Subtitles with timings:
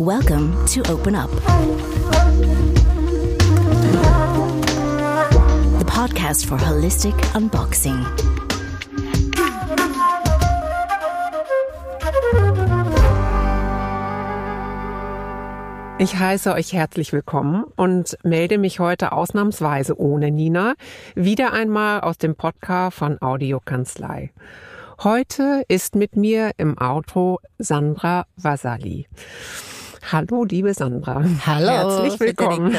[0.00, 1.28] Welcome to Open Up,
[5.78, 8.06] the podcast for holistic unboxing.
[15.98, 20.76] Ich heiße euch herzlich willkommen und melde mich heute ausnahmsweise ohne Nina
[21.14, 24.32] wieder einmal aus dem Podcast von Audiokanzlei.
[25.04, 29.06] Heute ist mit mir im Auto Sandra Vasali.
[30.12, 31.22] Hallo, liebe Sandra.
[31.46, 31.68] Hallo.
[31.68, 32.74] Herzlich willkommen.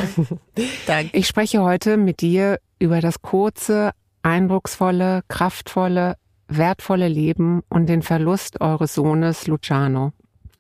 [0.86, 1.18] Danke.
[1.18, 6.16] Ich spreche heute mit dir über das kurze, eindrucksvolle, kraftvolle,
[6.50, 10.12] wertvolle Leben und den Verlust eures Sohnes Luciano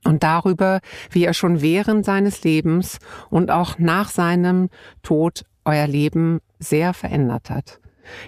[0.05, 2.99] und darüber, wie er schon während seines Lebens
[3.29, 4.69] und auch nach seinem
[5.03, 7.80] Tod euer Leben sehr verändert hat.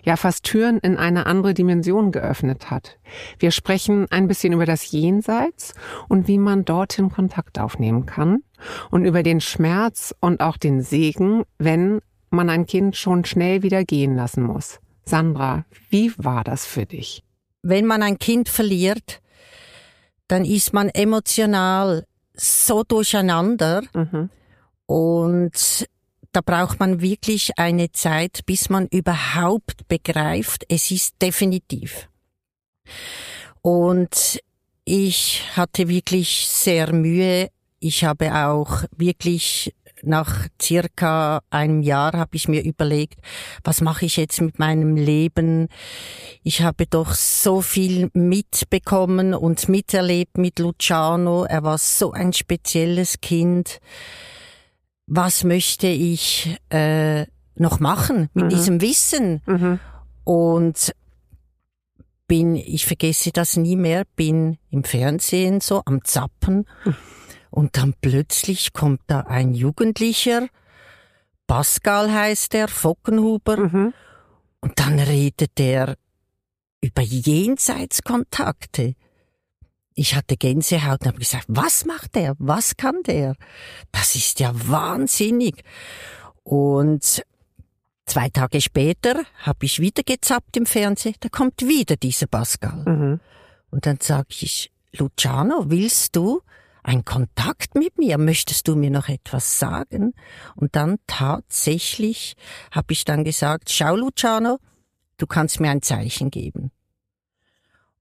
[0.03, 2.97] Ja, fast Türen in eine andere Dimension geöffnet hat.
[3.39, 5.73] Wir sprechen ein bisschen über das Jenseits
[6.09, 8.43] und wie man dorthin Kontakt aufnehmen kann
[8.91, 11.99] und über den Schmerz und auch den Segen, wenn
[12.29, 14.79] man ein Kind schon schnell wieder gehen lassen muss.
[15.05, 17.23] Sandra, wie war das für dich?
[17.61, 19.21] Wenn man ein Kind verliert,
[20.27, 24.29] dann ist man emotional so durcheinander Mhm.
[24.85, 25.85] und
[26.33, 32.09] da braucht man wirklich eine Zeit, bis man überhaupt begreift, es ist definitiv.
[33.61, 34.39] Und
[34.83, 37.49] ich hatte wirklich sehr Mühe.
[37.79, 43.19] Ich habe auch wirklich nach circa einem Jahr habe ich mir überlegt,
[43.63, 45.69] was mache ich jetzt mit meinem Leben?
[46.43, 51.45] Ich habe doch so viel mitbekommen und miterlebt mit Luciano.
[51.45, 53.79] Er war so ein spezielles Kind.
[55.15, 57.25] Was möchte ich äh,
[57.55, 58.49] noch machen mit Mhm.
[58.49, 59.41] diesem Wissen?
[59.45, 59.79] Mhm.
[60.23, 60.91] Und
[62.27, 66.65] bin, ich vergesse das nie mehr, bin im Fernsehen so am Zappen
[67.51, 70.47] und dann plötzlich kommt da ein Jugendlicher,
[71.45, 73.93] Pascal heißt er, Fockenhuber, Mhm.
[74.61, 75.95] und dann redet er
[76.81, 78.95] über Jenseitskontakte.
[79.95, 82.35] Ich hatte Gänsehaut und habe gesagt, was macht der?
[82.39, 83.35] Was kann der?
[83.91, 85.63] Das ist ja wahnsinnig.
[86.43, 87.23] Und
[88.05, 92.83] zwei Tage später habe ich wieder gezappt im Fernsehen, da kommt wieder dieser Pascal.
[92.85, 93.19] Mhm.
[93.69, 96.41] Und dann sage ich, Luciano, willst du
[96.83, 98.17] einen Kontakt mit mir?
[98.17, 100.13] Möchtest du mir noch etwas sagen?
[100.55, 102.35] Und dann tatsächlich
[102.71, 104.59] habe ich dann gesagt, schau Luciano,
[105.17, 106.71] du kannst mir ein Zeichen geben.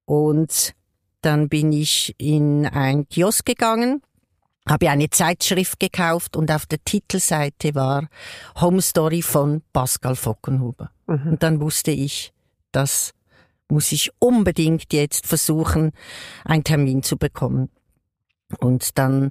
[0.04, 0.74] Und
[1.22, 4.02] dann bin ich in ein Kiosk gegangen,
[4.68, 8.08] habe eine Zeitschrift gekauft und auf der Titelseite war
[8.60, 10.90] Home Story von Pascal Fockenhuber.
[11.06, 11.32] Mhm.
[11.32, 12.32] Und dann wusste ich,
[12.70, 13.12] das
[13.68, 15.92] muss ich unbedingt jetzt versuchen,
[16.44, 17.70] einen Termin zu bekommen.
[18.60, 19.30] Und dann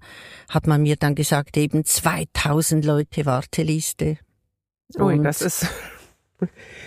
[0.49, 4.17] hat man mir dann gesagt, eben 2000 Leute Warteliste.
[4.97, 5.67] Ui, Und- das ist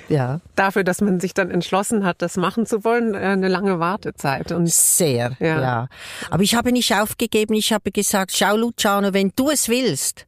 [0.08, 3.78] Ja, dafür, dass man sich dann entschlossen hat, das machen zu wollen, äh, eine lange
[3.80, 4.52] Wartezeit.
[4.52, 5.60] Und sehr, Ja.
[5.60, 5.88] ja.
[6.30, 10.26] Aber ich habe nicht aufgegeben, ich habe gesagt, schau Luciano, wenn du es willst,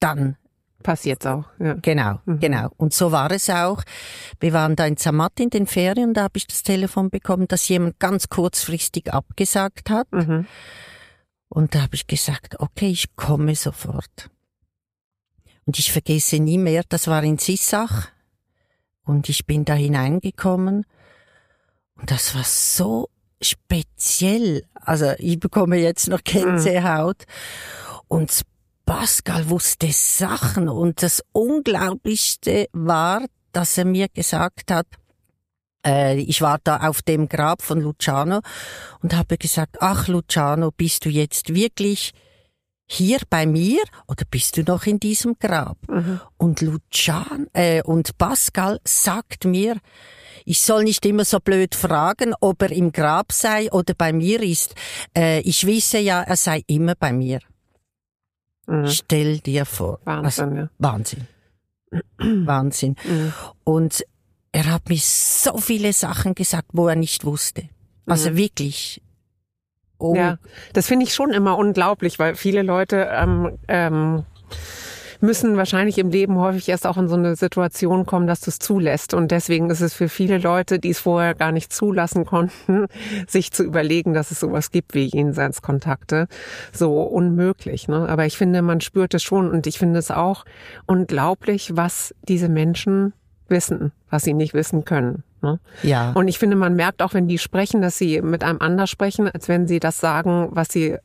[0.00, 0.36] dann
[0.82, 1.44] passiert's auch.
[1.58, 1.74] Ja.
[1.80, 2.40] Genau, Mhm.
[2.40, 2.68] genau.
[2.76, 3.82] Und so war es auch.
[4.38, 7.66] Wir waren da in Zermatt in den Ferien, da habe ich das Telefon bekommen, dass
[7.68, 10.06] jemand ganz kurzfristig abgesagt hat.
[10.12, 10.46] Mhm.
[11.48, 14.28] Und da habe ich gesagt, okay, ich komme sofort.
[15.66, 18.08] Und ich vergesse nie mehr, das war in Sissach.
[19.04, 20.84] Und ich bin da hineingekommen.
[21.96, 23.08] Und das war so
[23.40, 24.64] speziell.
[24.74, 27.24] Also ich bekomme jetzt noch Gänsehaut.
[28.08, 28.42] Und
[28.86, 30.68] Pascal wusste Sachen.
[30.68, 34.86] Und das Unglaublichste war, dass er mir gesagt hat,
[35.86, 38.40] äh, ich war da auf dem Grab von Luciano
[39.02, 42.12] und habe gesagt, ach Luciano, bist du jetzt wirklich
[42.86, 45.78] hier bei mir oder bist du noch in diesem Grab?
[45.88, 46.20] Mhm.
[46.36, 49.78] Und Lucian äh, und Pascal sagt mir,
[50.44, 54.42] ich soll nicht immer so blöd fragen, ob er im Grab sei oder bei mir
[54.42, 54.74] ist.
[55.16, 57.40] Äh, ich wisse ja, er sei immer bei mir.
[58.66, 58.86] Mhm.
[58.88, 60.00] Stell dir vor.
[60.04, 60.70] Wahnsinn, Also, ja.
[60.78, 61.28] Wahnsinn.
[62.46, 62.96] Wahnsinn.
[63.04, 63.32] Mhm.
[63.64, 64.04] Und
[64.52, 67.68] er hat mir so viele Sachen gesagt, wo er nicht wusste.
[68.06, 69.00] Also wirklich.
[69.98, 70.38] Oh, Ja,
[70.72, 74.24] das finde ich schon immer unglaublich, weil viele Leute ähm, ähm,
[75.24, 78.58] müssen wahrscheinlich im Leben häufig erst auch in so eine Situation kommen, dass du es
[78.58, 79.14] zulässt.
[79.14, 82.86] Und deswegen ist es für viele Leute, die es vorher gar nicht zulassen konnten,
[83.26, 86.28] sich zu überlegen, dass es sowas gibt wie Jenseitskontakte,
[86.72, 87.88] so unmöglich.
[87.88, 88.08] Ne?
[88.08, 90.44] Aber ich finde, man spürt es schon und ich finde es auch
[90.86, 93.14] unglaublich, was diese Menschen
[93.48, 95.22] wissen, was sie nicht wissen können.
[95.44, 95.60] Ne?
[95.82, 96.12] ja.
[96.12, 99.28] Und ich finde, man merkt auch, wenn die sprechen, dass sie mit einem anders sprechen,
[99.28, 100.96] als wenn sie das sagen, was sie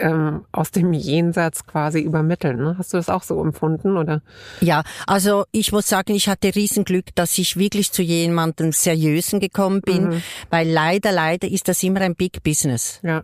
[0.00, 2.58] ähm, aus dem Jenseits quasi übermitteln.
[2.58, 2.76] Ne?
[2.78, 4.22] Hast du das auch so empfunden oder?
[4.60, 9.82] Ja, also ich muss sagen, ich hatte Riesenglück, dass ich wirklich zu jemandem Seriösen gekommen
[9.82, 10.22] bin, mhm.
[10.48, 13.00] weil leider, leider ist das immer ein Big Business.
[13.02, 13.22] Ja.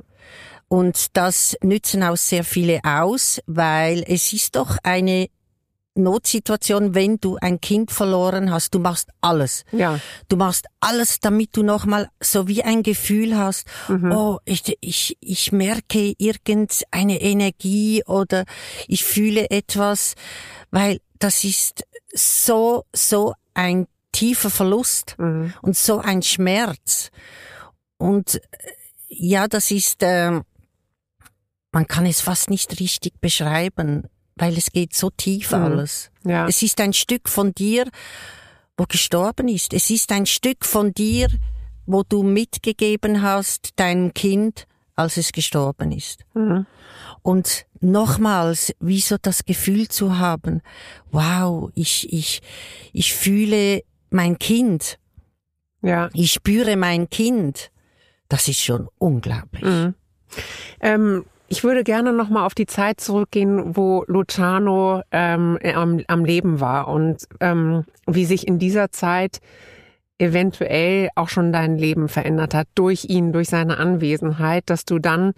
[0.69, 5.29] Und das nützen auch sehr viele aus, weil es ist doch eine
[5.97, 9.65] Notsituation, wenn du ein Kind verloren hast, du machst alles.
[9.73, 10.01] Ja.
[10.29, 14.13] Du machst alles, damit du nochmal so wie ein Gefühl hast, mhm.
[14.13, 18.45] oh, ich, ich, ich merke irgendeine Energie oder
[18.87, 20.15] ich fühle etwas,
[20.71, 25.53] weil das ist so, so ein tiefer Verlust mhm.
[25.63, 27.11] und so ein Schmerz.
[27.99, 28.41] Und äh,
[29.09, 30.41] ja, das ist, äh,
[31.73, 35.63] man kann es fast nicht richtig beschreiben weil es geht so tief mhm.
[35.63, 36.11] alles.
[36.25, 36.47] Ja.
[36.47, 37.89] Es ist ein Stück von dir,
[38.77, 39.73] wo gestorben ist.
[39.73, 41.29] Es ist ein Stück von dir,
[41.87, 46.25] wo du mitgegeben hast deinem Kind, als es gestorben ist.
[46.35, 46.67] Mhm.
[47.23, 50.63] Und nochmals, wie so das Gefühl zu haben,
[51.11, 52.43] wow, ich, ich,
[52.93, 54.99] ich fühle mein Kind.
[55.83, 56.11] Ja.
[56.13, 57.71] Ich spüre mein Kind.
[58.29, 59.65] Das ist schon unglaublich.
[59.65, 59.95] Mhm.
[60.81, 66.25] Ähm, ich würde gerne noch mal auf die Zeit zurückgehen, wo Luciano ähm, am, am
[66.25, 69.41] Leben war und ähm, wie sich in dieser Zeit
[70.19, 75.33] eventuell auch schon dein Leben verändert hat durch ihn, durch seine Anwesenheit, dass du dann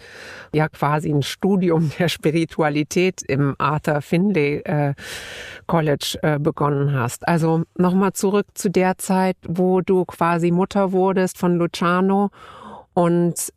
[0.52, 4.94] ja quasi ein Studium der Spiritualität im Arthur Finlay äh,
[5.66, 7.26] College äh, begonnen hast.
[7.26, 12.30] Also nochmal zurück zu der Zeit, wo du quasi Mutter wurdest von Luciano
[12.94, 13.52] und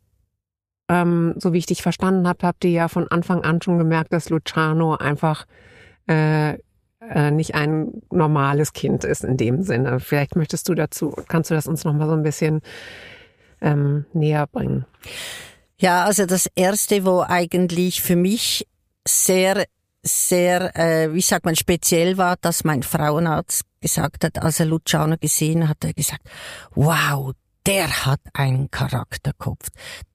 [0.92, 4.12] ähm, so wie ich dich verstanden habe, habt ihr ja von Anfang an schon gemerkt,
[4.12, 5.46] dass Luciano einfach
[6.06, 6.58] äh,
[7.00, 10.00] äh, nicht ein normales Kind ist in dem Sinne.
[10.00, 12.60] Vielleicht möchtest du dazu, kannst du das uns noch mal so ein bisschen
[13.62, 14.84] ähm, näher bringen?
[15.78, 18.68] Ja, also das erste, wo eigentlich für mich
[19.08, 19.64] sehr
[20.04, 25.16] sehr, äh, wie sagt man, speziell war, dass mein Frauenarzt gesagt hat, als er Luciano
[25.16, 26.22] gesehen hat, er gesagt,
[26.74, 27.32] wow,
[27.66, 29.68] der hat einen Charakterkopf.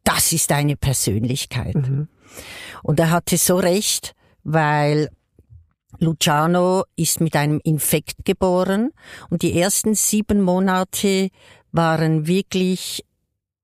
[0.04, 1.76] Das ist eine Persönlichkeit.
[1.76, 2.08] Mhm.
[2.84, 4.14] Und er hatte so recht,
[4.44, 5.10] weil
[6.00, 8.92] Luciano ist mit einem Infekt geboren
[9.30, 11.30] und die ersten sieben Monate
[11.72, 13.06] waren wirklich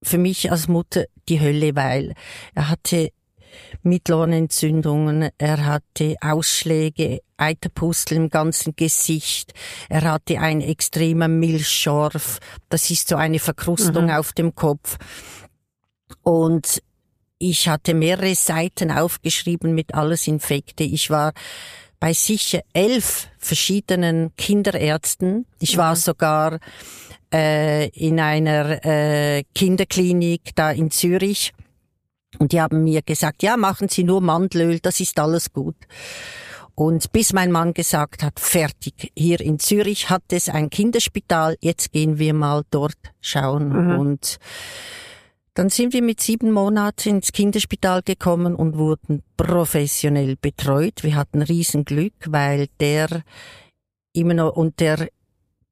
[0.01, 2.13] für mich als Mutter die Hölle, weil
[2.53, 3.11] er hatte
[3.81, 9.53] Mittelohrenentzündungen, er hatte Ausschläge, Eiterpustel im ganzen Gesicht,
[9.89, 12.39] er hatte ein extremer Milchschorf,
[12.69, 14.11] das ist so eine Verkrustung mhm.
[14.11, 14.97] auf dem Kopf.
[16.21, 16.81] Und
[17.39, 20.83] ich hatte mehrere Seiten aufgeschrieben mit alles Infekte.
[20.83, 21.33] Ich war
[21.99, 25.45] bei sicher elf verschiedenen Kinderärzten.
[25.59, 25.99] Ich war mhm.
[25.99, 26.59] sogar
[27.33, 31.51] äh, in einer äh, Kinderklinik da in Zürich
[32.39, 35.75] und die haben mir gesagt, ja, machen Sie nur Mandelöl, das ist alles gut.
[36.75, 41.91] Und bis mein Mann gesagt hat, fertig, hier in Zürich hat es ein Kinderspital, jetzt
[41.91, 43.69] gehen wir mal dort schauen.
[43.69, 43.99] Mhm.
[43.99, 44.39] Und
[45.53, 51.03] dann sind wir mit sieben Monaten ins Kinderspital gekommen und wurden professionell betreut.
[51.03, 53.21] Wir hatten Riesenglück, weil der
[54.13, 55.09] immer noch und der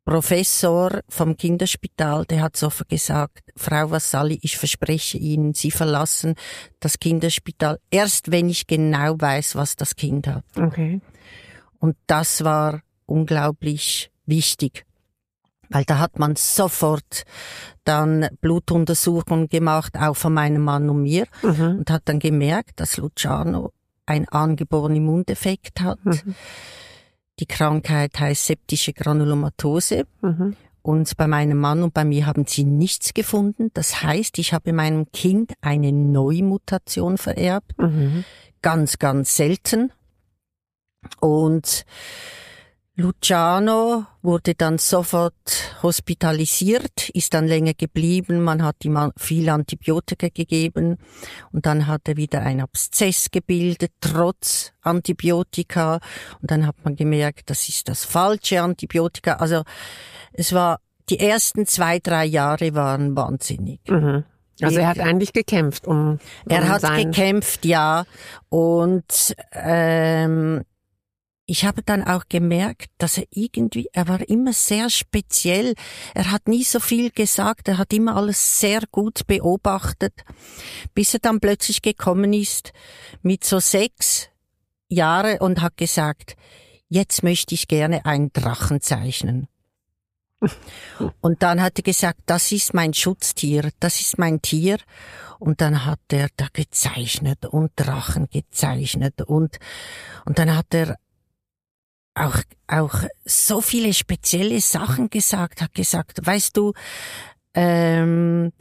[0.03, 6.35] Professor vom Kinderspital, der hat sofort gesagt, Frau Vassalli, ich verspreche Ihnen, Sie verlassen
[6.79, 10.43] das Kinderspital erst, wenn ich genau weiß, was das Kind hat.
[10.57, 11.01] Okay.
[11.79, 14.85] Und das war unglaublich wichtig,
[15.69, 17.23] weil da hat man sofort
[17.83, 21.79] dann Blutuntersuchungen gemacht, auch von meinem Mann und mir, mhm.
[21.79, 23.71] und hat dann gemerkt, dass Luciano
[24.07, 26.03] ein angeborenen Immundefekt hat.
[26.03, 26.35] Mhm
[27.41, 30.05] die Krankheit heißt septische Granulomatose.
[30.21, 30.55] Mhm.
[30.83, 33.69] Und bei meinem Mann und bei mir haben sie nichts gefunden.
[33.73, 37.77] Das heißt, ich habe meinem Kind eine Neumutation vererbt.
[37.77, 38.23] Mhm.
[38.61, 39.91] Ganz, ganz selten.
[41.19, 41.85] Und
[42.95, 45.33] Luciano wurde dann sofort
[45.81, 50.97] hospitalisiert, ist dann länger geblieben, man hat ihm viel Antibiotika gegeben
[51.51, 55.99] und dann hat er wieder ein Abszess gebildet, trotz Antibiotika
[56.41, 59.35] und dann hat man gemerkt, das ist das falsche Antibiotika.
[59.35, 59.63] Also
[60.33, 60.79] es war,
[61.09, 63.79] die ersten zwei, drei Jahre waren wahnsinnig.
[63.87, 64.25] Mhm.
[64.61, 68.05] Also er hat eigentlich gekämpft, um, um er hat gekämpft, ja.
[68.49, 70.63] Und ähm,
[71.45, 75.73] ich habe dann auch gemerkt, dass er irgendwie, er war immer sehr speziell.
[76.13, 80.13] Er hat nie so viel gesagt, er hat immer alles sehr gut beobachtet,
[80.93, 82.73] bis er dann plötzlich gekommen ist
[83.21, 84.29] mit so sechs
[84.87, 86.35] Jahre und hat gesagt,
[86.89, 89.47] jetzt möchte ich gerne einen Drachen zeichnen.
[91.21, 94.77] Und dann hat er gesagt, das ist mein Schutztier, das ist mein Tier.
[95.39, 99.57] Und dann hat er da gezeichnet und Drachen gezeichnet und,
[100.25, 100.97] und dann hat er
[102.13, 102.37] auch,
[102.67, 106.73] auch so viele spezielle Sachen gesagt, hat gesagt, weißt du,
[107.53, 108.51] ähm,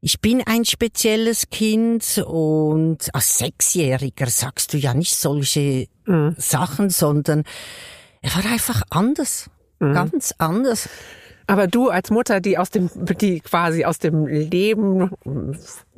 [0.00, 6.34] ich bin ein spezielles Kind und als Sechsjähriger sagst du ja nicht solche mhm.
[6.38, 7.44] Sachen, sondern
[8.20, 9.94] er war einfach anders, mhm.
[9.94, 10.88] ganz anders.
[11.46, 15.10] Aber du als Mutter, die aus dem, die quasi aus dem Leben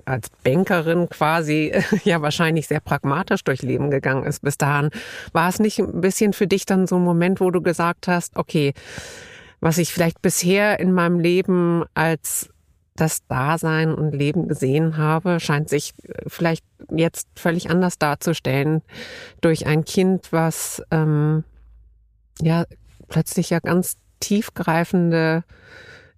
[0.05, 1.73] als Bankerin quasi
[2.05, 4.91] ja wahrscheinlich sehr pragmatisch durch Leben gegangen ist bis dahin,
[5.33, 8.37] war es nicht ein bisschen für dich dann so ein Moment, wo du gesagt hast,
[8.37, 8.75] okay,
[9.61, 12.51] was ich vielleicht bisher in meinem Leben als
[12.97, 15.95] das Dasein und Leben gesehen habe, scheint sich
[16.27, 18.83] vielleicht jetzt völlig anders darzustellen
[19.41, 21.45] durch ein Kind, was ähm,
[22.41, 22.65] ja
[23.09, 25.44] plötzlich ja ganz tiefgreifende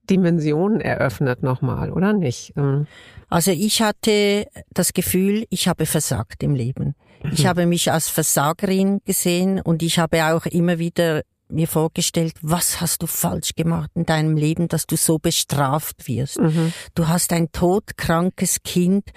[0.09, 2.53] Dimensionen eröffnet nochmal, oder nicht?
[2.57, 2.87] Ähm.
[3.29, 6.95] Also ich hatte das Gefühl, ich habe versagt im Leben.
[7.33, 7.49] Ich mhm.
[7.49, 13.03] habe mich als Versagerin gesehen und ich habe auch immer wieder mir vorgestellt, was hast
[13.03, 16.41] du falsch gemacht in deinem Leben, dass du so bestraft wirst.
[16.41, 16.73] Mhm.
[16.95, 19.11] Du hast ein todkrankes Kind.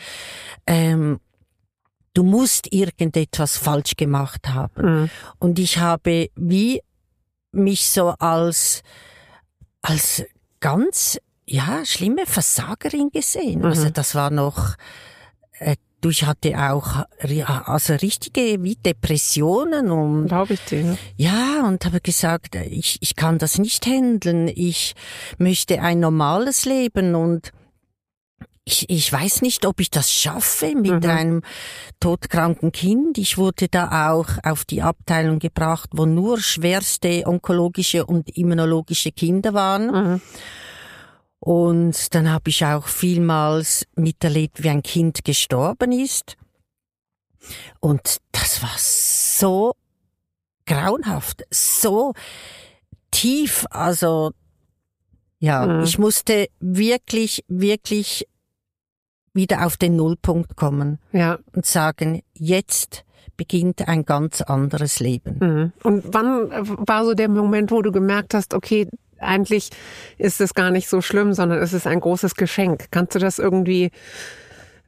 [0.68, 1.20] Ähm,
[2.14, 5.02] du musst irgendetwas falsch gemacht haben.
[5.02, 5.10] Mhm.
[5.40, 6.82] Und ich habe wie
[7.52, 8.84] mich so als,
[9.82, 10.26] als
[10.60, 13.64] ganz, ja, schlimme Versagerin gesehen.
[13.64, 13.86] Also mhm.
[13.86, 14.76] Also das war noch,
[15.60, 17.06] äh, du, ich hatte auch,
[17.66, 20.28] also richtige wie Depressionen und.
[20.28, 20.98] Glaube ich dir.
[21.18, 24.48] Ja, und habe gesagt, ich, ich kann das nicht handeln.
[24.48, 24.96] Ich
[25.38, 27.52] möchte ein normales Leben und
[28.70, 31.10] ich, ich weiß nicht, ob ich das schaffe mit mhm.
[31.10, 31.42] einem
[32.00, 33.18] todkranken Kind.
[33.18, 39.54] Ich wurde da auch auf die Abteilung gebracht, wo nur schwerste onkologische und immunologische Kinder
[39.54, 39.92] waren.
[39.92, 40.22] Mhm.
[41.40, 46.36] Und dann habe ich auch vielmals miterlebt, wie ein Kind gestorben ist.
[47.80, 49.74] Und das war so
[50.66, 52.14] grauenhaft, so
[53.10, 53.66] tief.
[53.72, 54.32] Also
[55.40, 55.84] ja, mhm.
[55.84, 58.28] ich musste wirklich, wirklich
[59.40, 61.40] wieder auf den Nullpunkt kommen ja.
[61.56, 63.06] und sagen, jetzt
[63.38, 65.38] beginnt ein ganz anderes Leben.
[65.40, 65.72] Mhm.
[65.82, 66.50] Und wann
[66.86, 69.70] war so der Moment, wo du gemerkt hast, okay, eigentlich
[70.18, 72.88] ist es gar nicht so schlimm, sondern es ist ein großes Geschenk.
[72.92, 73.92] Kannst du das irgendwie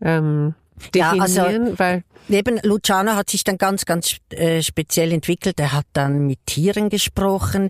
[0.02, 0.54] ähm,
[0.94, 1.34] definieren?
[1.34, 5.60] Ja, also, Weil Eben, Luciano hat sich dann ganz, ganz äh, speziell entwickelt.
[5.60, 7.70] Er hat dann mit Tieren gesprochen,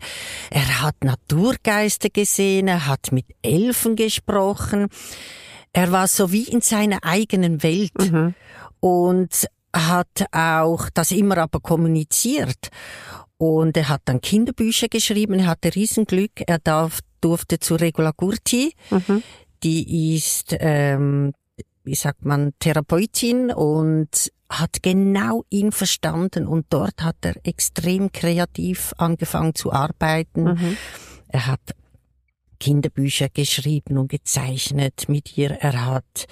[0.51, 4.87] er hat Naturgeister gesehen, er hat mit Elfen gesprochen.
[5.73, 8.33] Er war so wie in seiner eigenen Welt mhm.
[8.79, 12.69] und hat auch das immer aber kommuniziert.
[13.37, 18.73] Und er hat dann Kinderbücher geschrieben, er hatte Riesenglück, er darf, durfte zu Regula Gurti,
[18.89, 19.23] mhm.
[19.63, 21.33] die ist, ähm,
[21.83, 28.93] wie sagt man, Therapeutin und hat genau ihn verstanden und dort hat er extrem kreativ
[28.97, 30.43] angefangen zu arbeiten.
[30.43, 30.77] Mhm.
[31.29, 31.61] Er hat
[32.61, 35.49] Kinderbücher geschrieben und gezeichnet mit ihr.
[35.49, 36.27] Er hat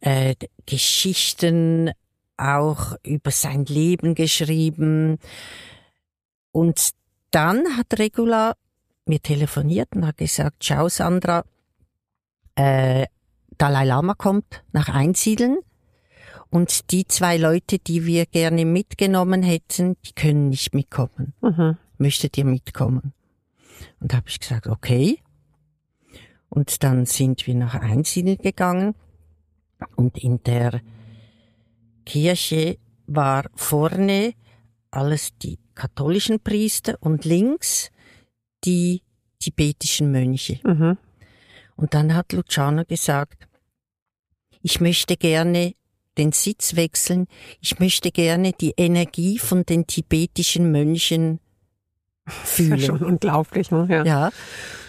[0.00, 0.34] äh,
[0.66, 1.92] Geschichten
[2.36, 5.18] auch über sein Leben geschrieben.
[6.50, 6.90] Und
[7.30, 8.56] dann hat Regula
[9.06, 11.44] mir telefoniert und hat gesagt, schau Sandra,
[12.56, 13.06] äh,
[13.56, 15.58] Dalai Lama kommt nach Einsiedeln
[16.48, 21.34] und die zwei Leute, die wir gerne mitgenommen hätten, die können nicht mitkommen.
[21.42, 21.76] Mhm.
[21.98, 23.12] Möchtet ihr mitkommen?
[24.00, 25.20] Und da habe ich gesagt, okay.
[26.50, 28.94] Und dann sind wir nach Einsiedeln gegangen
[29.96, 30.82] und in der
[32.04, 32.76] Kirche
[33.06, 34.34] war vorne
[34.90, 37.90] alles die katholischen Priester und links
[38.64, 39.02] die
[39.38, 40.60] tibetischen Mönche.
[40.64, 40.98] Mhm.
[41.76, 43.48] Und dann hat Luciano gesagt,
[44.60, 45.74] ich möchte gerne
[46.18, 47.26] den Sitz wechseln,
[47.60, 51.40] ich möchte gerne die Energie von den tibetischen Mönchen
[52.30, 52.70] fühlen.
[52.70, 53.86] Das ist ja schon unglaublich, ne?
[53.88, 54.04] Ja.
[54.04, 54.30] ja.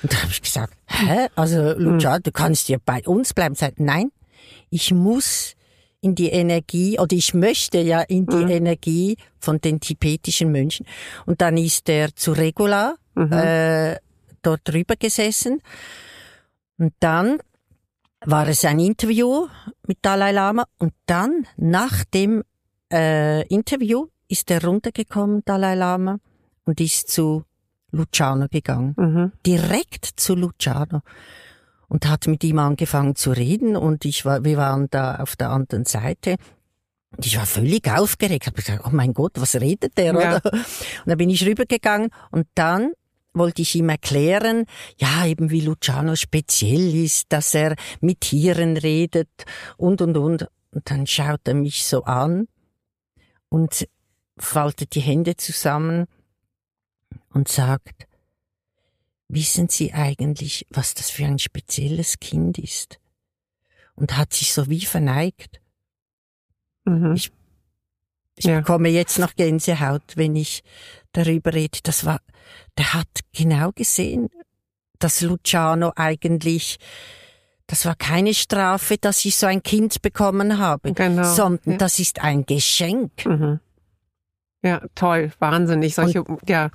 [0.03, 1.27] Und da habe ich gesagt, hä?
[1.35, 2.23] Also, Lucia, hm.
[2.23, 3.55] du kannst ja bei uns bleiben.
[3.55, 4.11] Sagt, nein,
[4.69, 5.55] ich muss
[6.01, 8.49] in die Energie, oder ich möchte ja in die mhm.
[8.49, 10.85] Energie von den tibetischen Mönchen.
[11.27, 13.31] Und dann ist er zu Regula mhm.
[13.31, 13.97] äh,
[14.41, 15.61] dort drüber gesessen.
[16.79, 17.37] Und dann
[18.25, 19.47] war es ein Interview
[19.87, 20.65] mit Dalai Lama.
[20.79, 22.43] Und dann, nach dem
[22.91, 26.17] äh, Interview, ist er runtergekommen, Dalai Lama,
[26.65, 27.43] und ist zu
[27.91, 28.95] Luciano gegangen.
[28.97, 29.31] Mhm.
[29.45, 31.01] Direkt zu Luciano.
[31.87, 35.49] Und hat mit ihm angefangen zu reden und ich war, wir waren da auf der
[35.49, 36.37] anderen Seite.
[37.15, 38.47] Und ich war völlig aufgeregt.
[38.47, 40.13] Hab gesagt, oh mein Gott, was redet der?
[40.13, 40.37] Ja.
[40.37, 40.41] Oder?
[40.45, 42.93] Und dann bin ich rübergegangen und dann
[43.33, 44.65] wollte ich ihm erklären,
[44.97, 49.29] ja, eben wie Luciano speziell ist, dass er mit Tieren redet
[49.77, 50.47] und, und, und.
[50.71, 52.47] Und dann schaut er mich so an
[53.49, 53.87] und
[54.37, 56.07] faltet die Hände zusammen
[57.33, 58.07] und sagt,
[59.27, 62.99] wissen Sie eigentlich, was das für ein spezielles Kind ist?
[63.95, 65.61] Und hat sich so wie verneigt.
[66.85, 67.13] Mhm.
[67.13, 67.31] Ich,
[68.35, 68.59] ich ja.
[68.59, 70.63] bekomme jetzt noch Gänsehaut, wenn ich
[71.11, 71.79] darüber rede.
[71.83, 72.19] Das war,
[72.77, 74.29] der hat genau gesehen,
[74.99, 76.77] dass Luciano eigentlich,
[77.67, 81.23] das war keine Strafe, dass ich so ein Kind bekommen habe, genau.
[81.23, 81.77] sondern ja.
[81.77, 83.25] das ist ein Geschenk.
[83.25, 83.59] Mhm.
[84.63, 85.95] Ja, toll, wahnsinnig.
[85.95, 86.69] Solche, und, ja.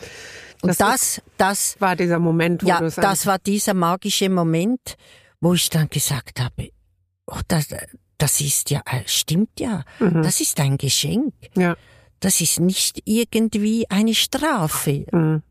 [0.63, 4.97] Das, und das, das war dieser Moment, wo ja, du das war dieser magische Moment,
[5.41, 6.71] wo ich dann gesagt habe,
[7.27, 7.69] oh, das,
[8.19, 10.23] das ist ja, äh, stimmt ja, mhm.
[10.23, 11.35] das ist ein Geschenk.
[11.55, 11.77] Ja.
[12.21, 15.07] Das ist nicht irgendwie eine Strafe.
[15.13, 15.43] Mhm.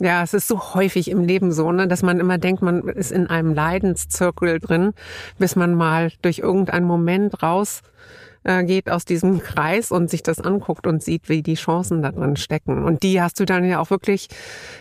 [0.00, 3.12] Ja, es ist so häufig im Leben so, ne, dass man immer denkt, man ist
[3.12, 4.92] in einem Leidenszirkel drin,
[5.38, 7.82] bis man mal durch irgendeinen Moment raus
[8.44, 12.12] äh, geht aus diesem Kreis und sich das anguckt und sieht, wie die Chancen da
[12.12, 12.84] drin stecken.
[12.84, 14.28] Und die hast du dann ja auch wirklich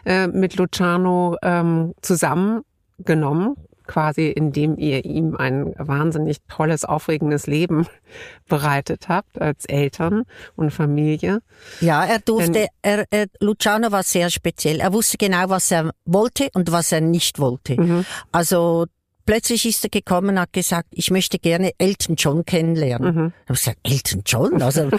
[0.05, 3.55] äh, mit Luciano ähm, zusammengenommen,
[3.87, 7.87] quasi indem ihr ihm ein wahnsinnig tolles, aufregendes Leben
[8.47, 10.23] bereitet habt als Eltern
[10.55, 11.39] und Familie.
[11.81, 14.79] Ja, er durfte, er, er, Luciano war sehr speziell.
[14.79, 17.79] Er wusste genau, was er wollte und was er nicht wollte.
[17.79, 18.05] Mhm.
[18.31, 18.85] Also
[19.25, 23.15] plötzlich ist er gekommen und hat gesagt, ich möchte gerne Elton John kennenlernen.
[23.15, 23.33] Mhm.
[23.43, 24.61] Ich habe gesagt, Elton John?
[24.61, 24.89] Also,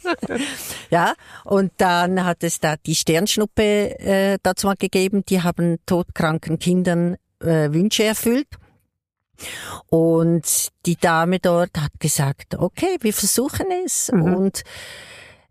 [0.90, 6.58] ja, und dann hat es da die Sternschnuppe äh, dazu mal gegeben, die haben todkranken
[6.58, 8.48] Kindern äh, Wünsche erfüllt.
[9.88, 14.10] Und die Dame dort hat gesagt, okay, wir versuchen es.
[14.12, 14.34] Mhm.
[14.34, 14.62] Und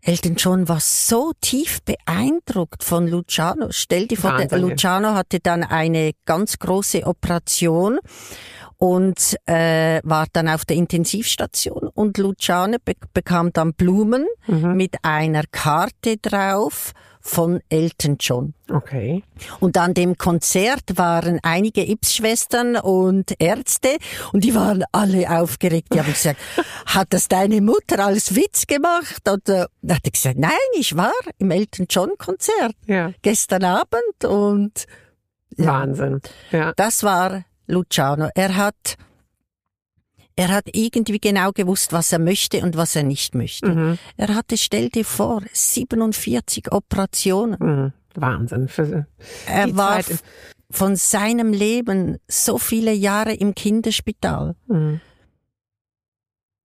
[0.06, 3.68] Elton John war so tief beeindruckt von Luciano.
[3.70, 7.98] Stell dir vor, Luciano hatte dann eine ganz große Operation
[8.84, 14.76] und äh, war dann auf der Intensivstation und Luciano be bekam dann Blumen mhm.
[14.76, 18.52] mit einer Karte drauf von Elton John.
[18.70, 19.22] Okay.
[19.58, 23.96] Und an dem Konzert waren einige Ips-Schwestern und Ärzte
[24.34, 25.94] und die waren alle aufgeregt.
[25.94, 26.38] Die haben gesagt,
[26.84, 29.26] hat das deine Mutter als Witz gemacht?
[29.26, 33.12] Und äh, da hat er gesagt, nein, ich war im Elton John Konzert ja.
[33.22, 34.84] gestern Abend und
[35.56, 36.20] Wahnsinn.
[36.50, 36.74] Ja.
[36.76, 38.28] Das war Luciano.
[38.34, 38.96] Er hat
[40.36, 43.68] er hat irgendwie genau gewusst, was er möchte und was er nicht möchte.
[43.68, 43.98] Mhm.
[44.16, 47.56] Er hatte, stell dir vor, 47 Operationen.
[47.60, 47.92] Mhm.
[48.16, 48.68] Wahnsinn.
[48.68, 49.06] Für
[49.46, 50.22] er war Zeit.
[50.70, 54.56] von seinem Leben so viele Jahre im Kinderspital.
[54.66, 55.00] Mhm.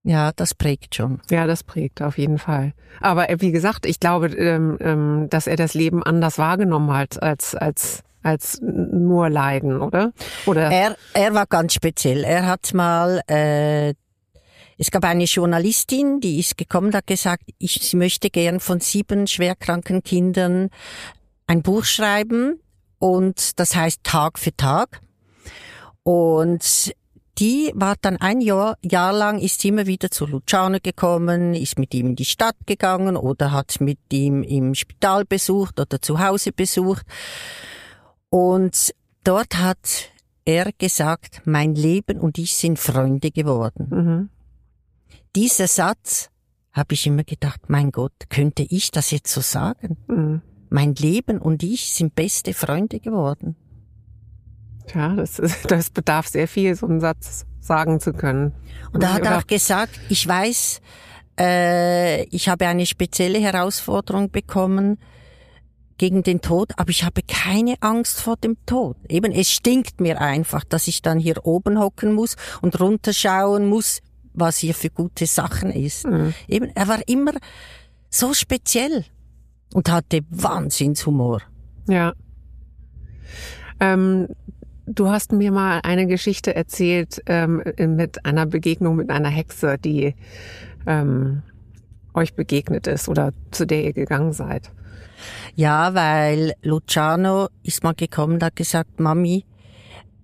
[0.03, 1.21] Ja, das prägt schon.
[1.29, 2.73] Ja, das prägt auf jeden Fall.
[3.01, 7.21] Aber äh, wie gesagt, ich glaube, ähm, ähm, dass er das Leben anders wahrgenommen hat
[7.21, 10.13] als als als nur Leiden, oder?
[10.45, 10.71] Oder?
[10.71, 12.23] Er, er war ganz speziell.
[12.23, 13.93] Er hat mal, äh,
[14.77, 19.27] es gab eine Journalistin, die ist gekommen, hat gesagt, ich, sie möchte gern von sieben
[19.27, 20.69] schwerkranken Kindern
[21.47, 22.59] ein Buch schreiben
[22.99, 25.01] und das heißt Tag für Tag.
[26.03, 26.93] Und
[27.39, 31.93] die war dann ein Jahr, Jahr lang, ist immer wieder zu Luciano gekommen, ist mit
[31.93, 36.51] ihm in die Stadt gegangen oder hat mit ihm im Spital besucht oder zu Hause
[36.51, 37.05] besucht.
[38.29, 40.11] Und dort hat
[40.45, 43.87] er gesagt, mein Leben und ich sind Freunde geworden.
[43.89, 44.29] Mhm.
[45.35, 46.29] Dieser Satz
[46.71, 49.97] habe ich immer gedacht, mein Gott, könnte ich das jetzt so sagen?
[50.07, 50.41] Mhm.
[50.69, 53.55] Mein Leben und ich sind beste Freunde geworden.
[54.87, 58.53] Tja, das, ist, das bedarf sehr viel, so einen Satz sagen zu können.
[58.93, 60.81] Und er hat auch gesagt, ich weiß,
[61.39, 64.97] äh, ich habe eine spezielle Herausforderung bekommen,
[65.99, 68.97] gegen den Tod, aber ich habe keine Angst vor dem Tod.
[69.07, 74.01] Eben, es stinkt mir einfach, dass ich dann hier oben hocken muss und runterschauen muss,
[74.33, 76.07] was hier für gute Sachen ist.
[76.07, 76.33] Mhm.
[76.47, 77.33] Eben, er war immer
[78.09, 79.05] so speziell
[79.73, 81.41] und hatte Wahnsinnshumor.
[81.87, 82.13] Ja.
[83.79, 84.27] Ähm,
[84.87, 90.15] du hast mir mal eine Geschichte erzählt ähm, mit einer Begegnung mit einer Hexe, die
[90.87, 91.43] ähm,
[92.13, 94.71] euch begegnet ist oder zu der ihr gegangen seid.
[95.55, 99.45] Ja, weil Luciano ist mal gekommen und hat gesagt, Mami,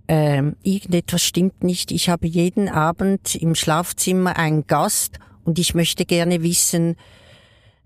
[0.07, 1.91] ähm, irgendetwas stimmt nicht.
[1.91, 6.95] Ich habe jeden Abend im Schlafzimmer einen Gast und ich möchte gerne wissen,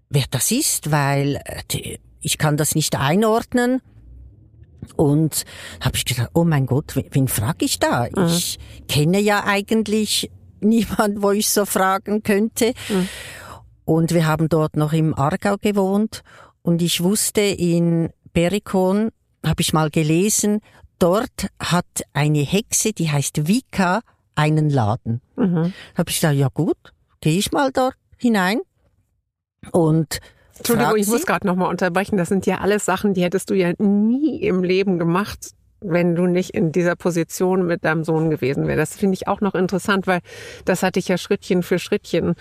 [0.10, 3.82] wer das ist, weil äh, ich kann das nicht einordnen.
[4.96, 5.46] Und
[5.82, 8.08] habe ich gedacht, oh mein Gott, wen, wen frage ich da?
[8.16, 8.26] Mhm.
[8.28, 12.74] Ich kenne ja eigentlich niemand, wo ich so fragen könnte.
[12.90, 13.08] Mhm.
[13.86, 16.24] Und wir haben dort noch im Aargau gewohnt
[16.62, 19.12] und ich wusste, in Berikon
[19.46, 20.62] habe ich mal gelesen,
[21.00, 24.02] dort hat eine Hexe, die heißt Vika,
[24.36, 25.22] einen Laden.
[25.36, 25.74] Mhm.
[25.98, 26.78] Habe ich gesagt, ja gut,
[27.22, 28.60] gehe ich mal dort hinein
[29.72, 30.20] und
[30.58, 32.18] Entschuldigung, ich muss gerade nochmal unterbrechen.
[32.18, 36.26] Das sind ja alles Sachen, die hättest du ja nie im Leben gemacht, wenn du
[36.26, 38.80] nicht in dieser Position mit deinem Sohn gewesen wärst.
[38.80, 40.20] Das finde ich auch noch interessant, weil
[40.66, 42.36] das hatte ich ja Schrittchen für Schrittchen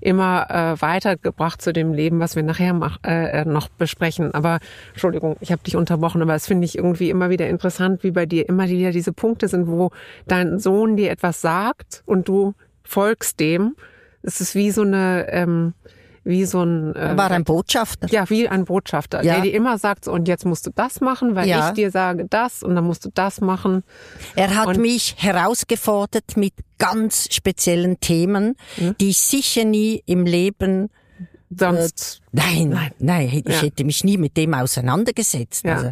[0.00, 4.34] immer äh, weitergebracht zu dem Leben, was wir nachher mach, äh, äh noch besprechen.
[4.34, 4.58] Aber
[4.92, 8.26] Entschuldigung, ich habe dich unterbrochen, aber es finde ich irgendwie immer wieder interessant, wie bei
[8.26, 9.90] dir immer wieder diese Punkte sind, wo
[10.26, 13.74] dein Sohn dir etwas sagt und du folgst dem.
[14.22, 15.74] Es ist wie so eine ähm,
[16.24, 18.08] wie so ein äh, war ein Botschafter.
[18.08, 19.34] Ja, wie ein Botschafter, ja.
[19.34, 21.68] der dir immer sagt, so, und jetzt musst du das machen, weil ja.
[21.68, 23.82] ich dir sage das und dann musst du das machen.
[24.36, 28.96] Er hat und mich herausgefordert mit ganz speziellen Themen, hm?
[29.00, 30.90] die ich sicher nie im Leben
[31.58, 33.62] sonst äh, nein, nein, nein, ich ja.
[33.62, 35.64] hätte mich nie mit dem auseinandergesetzt.
[35.64, 35.76] Ja.
[35.76, 35.90] Also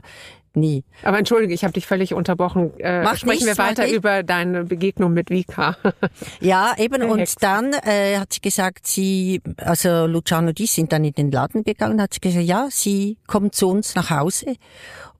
[0.57, 0.85] nie.
[1.03, 2.79] Aber entschuldige, ich habe dich völlig unterbrochen.
[2.79, 5.77] Äh, Mach sprechen nichts, wir weiter über deine Begegnung mit Vika.
[6.41, 7.03] ja, eben.
[7.03, 7.37] und Hex.
[7.37, 12.01] dann äh, hat sie gesagt, sie, also Luciano, die sind dann in den Laden gegangen,
[12.01, 14.55] hat sie gesagt, ja, sie kommt zu uns nach Hause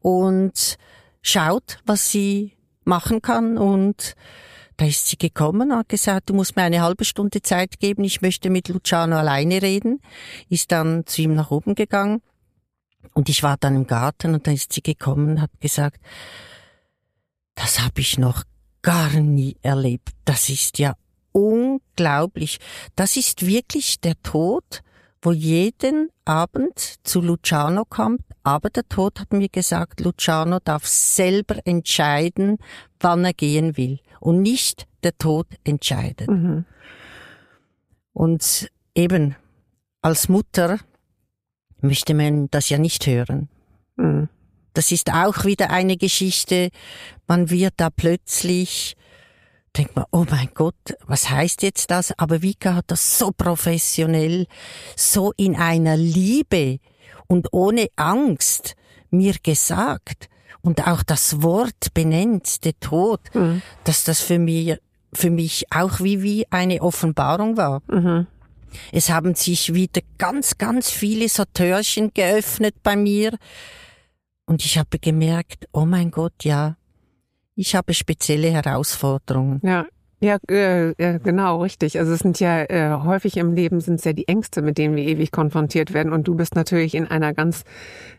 [0.01, 0.77] und
[1.23, 2.53] schaut, was sie
[2.85, 4.15] machen kann und
[4.77, 8.23] da ist sie gekommen, hat gesagt, du musst mir eine halbe Stunde Zeit geben, ich
[8.23, 10.01] möchte mit Luciano alleine reden,
[10.49, 12.23] ist dann zu ihm nach oben gegangen
[13.15, 16.01] und ich war dann im Garten und dann ist sie gekommen und hat gesagt,
[17.55, 18.45] das habe ich noch
[18.83, 20.11] gar nie erlebt.
[20.25, 20.95] Das ist ja
[21.33, 22.59] unglaublich.
[22.97, 24.83] Das ist wirklich der Tod,
[25.23, 28.23] wo jeden Abend zu Luciano kommt.
[28.43, 32.59] Aber der Tod hat mir gesagt, Luciano darf selber entscheiden,
[33.01, 34.01] wann er gehen will.
[34.21, 36.29] Und nicht der Tod entscheidet.
[36.29, 36.65] Mhm.
[38.13, 39.37] Und eben
[40.03, 40.79] als Mutter
[41.83, 43.49] möchte man das ja nicht hören.
[43.97, 44.29] Mhm.
[44.75, 46.71] Das ist auch wieder eine Geschichte.
[47.27, 48.97] Man wird da plötzlich,
[49.77, 50.75] denkt man, oh mein Gott,
[51.07, 52.17] was heißt jetzt das?
[52.19, 54.47] Aber Vika hat das so professionell,
[54.97, 56.79] so in einer Liebe
[57.27, 58.75] und ohne Angst
[59.11, 60.29] mir gesagt
[60.63, 63.63] und auch das Wort benennt, der Tod, mhm.
[63.85, 64.77] dass das für mich,
[65.13, 67.83] für mich auch wie, wie eine Offenbarung war.
[67.89, 68.27] Mhm.
[68.93, 73.37] Es haben sich wieder ganz, ganz viele so Türchen geöffnet bei mir.
[74.47, 76.77] Und ich habe gemerkt, oh mein Gott, ja,
[77.55, 79.61] ich habe spezielle Herausforderungen.
[79.63, 79.87] Ja.
[80.23, 81.99] Ja, äh, ja, genau, richtig.
[81.99, 84.95] Also es sind ja äh, häufig im Leben sind es ja die Ängste, mit denen
[84.95, 86.13] wir ewig konfrontiert werden.
[86.13, 87.65] Und du bist natürlich in einer ganz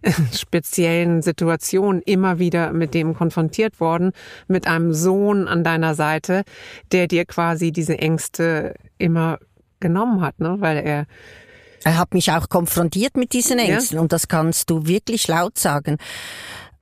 [0.02, 4.14] äh, speziellen Situation immer wieder mit dem konfrontiert worden,
[4.48, 6.42] mit einem Sohn an deiner Seite,
[6.92, 9.38] der dir quasi diese Ängste immer
[9.82, 10.56] genommen hat, ne?
[10.60, 11.06] weil er
[11.84, 14.02] er hat mich auch konfrontiert mit diesen Ängsten ja.
[14.02, 15.98] und das kannst du wirklich laut sagen.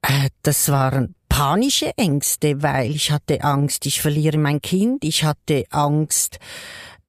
[0.02, 5.64] Äh, das waren panische Ängste, weil ich hatte Angst, ich verliere mein Kind, ich hatte
[5.70, 6.40] Angst,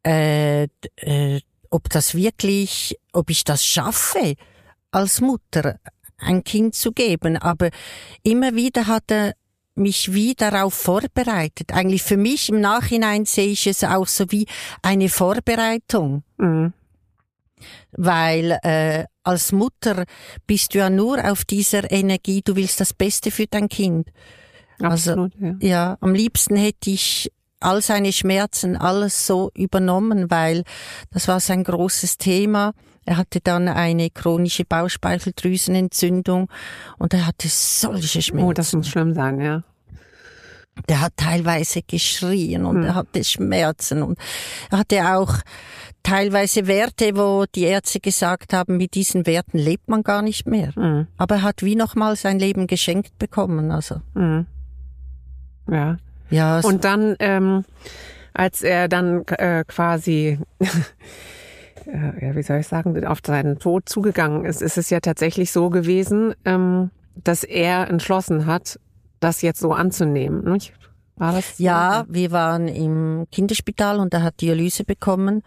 [0.06, 0.64] äh,
[0.96, 4.34] äh, ob das wirklich, ob ich das schaffe,
[4.92, 5.78] als Mutter
[6.18, 7.36] ein Kind zu geben.
[7.36, 7.70] Aber
[8.22, 9.34] immer wieder hat er
[9.80, 11.72] mich wie darauf vorbereitet.
[11.72, 14.46] Eigentlich für mich im Nachhinein sehe ich es auch so wie
[14.82, 16.22] eine Vorbereitung.
[16.38, 16.72] Mhm.
[17.92, 20.04] Weil äh, als Mutter
[20.46, 24.08] bist du ja nur auf dieser Energie, du willst das Beste für dein Kind.
[24.80, 25.68] Absolut, also, ja.
[25.68, 30.64] ja, am liebsten hätte ich all seine Schmerzen, alles so übernommen, weil
[31.10, 32.72] das war sein großes Thema.
[33.04, 36.48] Er hatte dann eine chronische Bauchspeicheldrüsenentzündung
[36.98, 38.46] und er hatte solche Schmerzen.
[38.46, 39.62] Oh, das muss schlimm sein, ja.
[40.88, 42.84] Der hat teilweise geschrien und hm.
[42.84, 44.18] er hatte Schmerzen und
[44.70, 45.34] er hatte auch
[46.02, 50.74] teilweise Werte, wo die Ärzte gesagt haben, mit diesen Werten lebt man gar nicht mehr.
[50.74, 51.06] Hm.
[51.18, 54.00] Aber er hat wie nochmal sein Leben geschenkt bekommen, also.
[54.14, 54.46] Hm.
[55.70, 55.98] Ja.
[56.30, 56.60] Ja.
[56.60, 57.64] Und dann, ähm,
[58.32, 60.38] als er dann äh, quasi
[61.86, 65.52] äh, ja, wie soll ich sagen, auf seinen Tod zugegangen ist, ist es ja tatsächlich
[65.52, 66.90] so gewesen, ähm,
[67.22, 68.78] dass er entschlossen hat,
[69.20, 70.44] das jetzt so anzunehmen.
[70.52, 70.72] Nicht?
[71.16, 71.58] War das?
[71.58, 71.64] So?
[71.64, 75.42] Ja, wir waren im Kinderspital und er hat Dialyse bekommen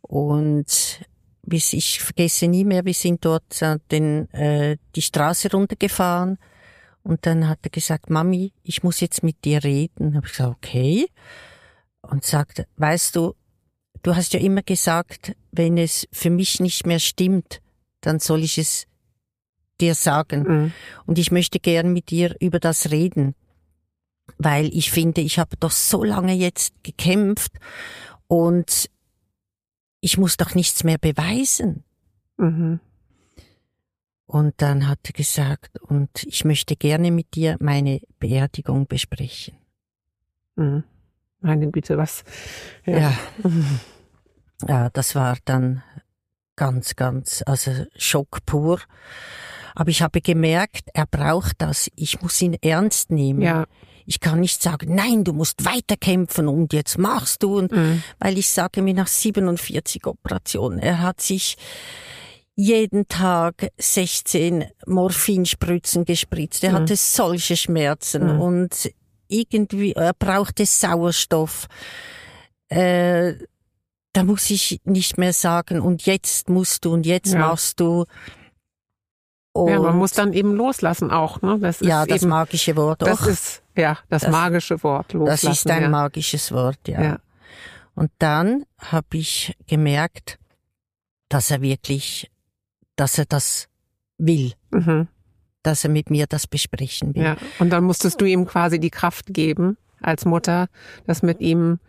[0.00, 1.00] und
[1.42, 6.38] bis ich vergesse nie mehr, wir sind dort äh, den, äh, die Straße runtergefahren
[7.02, 10.14] und dann hat er gesagt, Mami, ich muss jetzt mit dir reden.
[10.14, 11.06] Hab ich gesagt, okay.
[12.02, 13.34] Und sagte, weißt du,
[14.02, 17.60] Du hast ja immer gesagt, wenn es für mich nicht mehr stimmt,
[18.00, 18.86] dann soll ich es
[19.80, 20.42] dir sagen.
[20.42, 20.72] Mhm.
[21.06, 23.34] Und ich möchte gern mit dir über das reden,
[24.36, 27.52] weil ich finde, ich habe doch so lange jetzt gekämpft
[28.26, 28.90] und
[30.00, 31.84] ich muss doch nichts mehr beweisen.
[32.36, 32.80] Mhm.
[34.26, 39.56] Und dann hat er gesagt, und ich möchte gerne mit dir meine Beerdigung besprechen.
[40.56, 40.84] Mhm.
[41.40, 42.24] Meine Güte, was?
[42.84, 42.98] Ja.
[42.98, 43.18] ja.
[44.68, 45.82] ja, das war dann
[46.56, 48.80] ganz, ganz, also Schock pur.
[49.78, 51.88] Aber ich habe gemerkt, er braucht das.
[51.94, 53.42] Ich muss ihn ernst nehmen.
[53.42, 53.66] Ja.
[54.06, 57.58] Ich kann nicht sagen, nein, du musst weiterkämpfen und jetzt machst du.
[57.58, 58.02] Und, Mhm.
[58.18, 61.56] Weil ich sage mir nach 47 Operationen, er hat sich
[62.56, 66.64] jeden Tag 16 Morphinspritzen gespritzt.
[66.64, 66.76] Er Mhm.
[66.76, 68.40] hatte solche Schmerzen Mhm.
[68.40, 68.90] und
[69.28, 71.68] irgendwie, er brauchte Sauerstoff.
[72.68, 73.34] Äh,
[74.12, 77.38] da muss ich nicht mehr sagen, und jetzt musst du und jetzt Ja.
[77.40, 78.06] machst du.
[79.64, 81.58] Und Ja, man muss dann eben loslassen auch, ne?
[81.60, 83.02] Das ist ja, das eben, magische Wort.
[83.02, 85.46] das Och, ist, ja, das, Das- magische Wort, loslassen.
[85.46, 85.88] das ist ein ja.
[85.88, 87.02] magisches Wort, ja.
[87.02, 87.18] Ja.
[87.94, 90.38] Und dann habe ich gemerkt,
[91.28, 92.30] dass er wirklich,
[92.96, 93.68] dass er das
[94.18, 95.08] will, Mhm.
[95.62, 97.22] dass er mit mir das besprechen will.
[97.24, 100.68] Ja, und dann musstest du ihm quasi die Kraft geben, als Mutter,
[101.06, 101.80] das mit ihm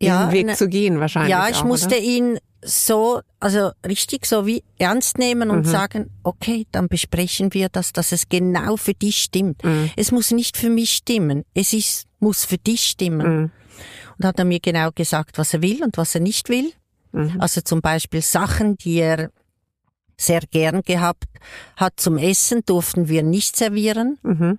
[0.00, 1.30] Ja, Weg ne- zu gehen wahrscheinlich.
[1.30, 1.98] Ja, ich auch, musste Oder?
[1.98, 5.70] ihn so, also richtig so wie ernst nehmen und Mhm.
[5.70, 9.62] sagen, okay, dann besprechen wir das, dass es genau für dich stimmt.
[9.64, 9.90] Mhm.
[9.96, 13.26] Es muss nicht für mich stimmen, es ist, muss für dich stimmen.
[13.42, 13.50] Mhm.
[14.18, 16.72] Und hat er mir genau gesagt, was er will und was er nicht will.
[17.12, 17.40] Mhm.
[17.40, 19.30] Also zum Beispiel Sachen, die er
[20.16, 21.24] sehr gern gehabt
[21.76, 24.58] hat zum Essen, durften wir nicht servieren Mhm.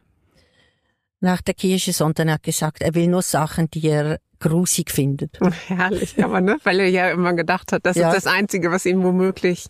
[1.20, 5.38] nach der Kirche, sondern er hat gesagt, er will nur Sachen, die er grusig findet.
[5.68, 8.10] Herrlich, aber ne, weil er ja immer gedacht hat, das Ja.
[8.12, 9.68] ist das Einzige, was ihn womöglich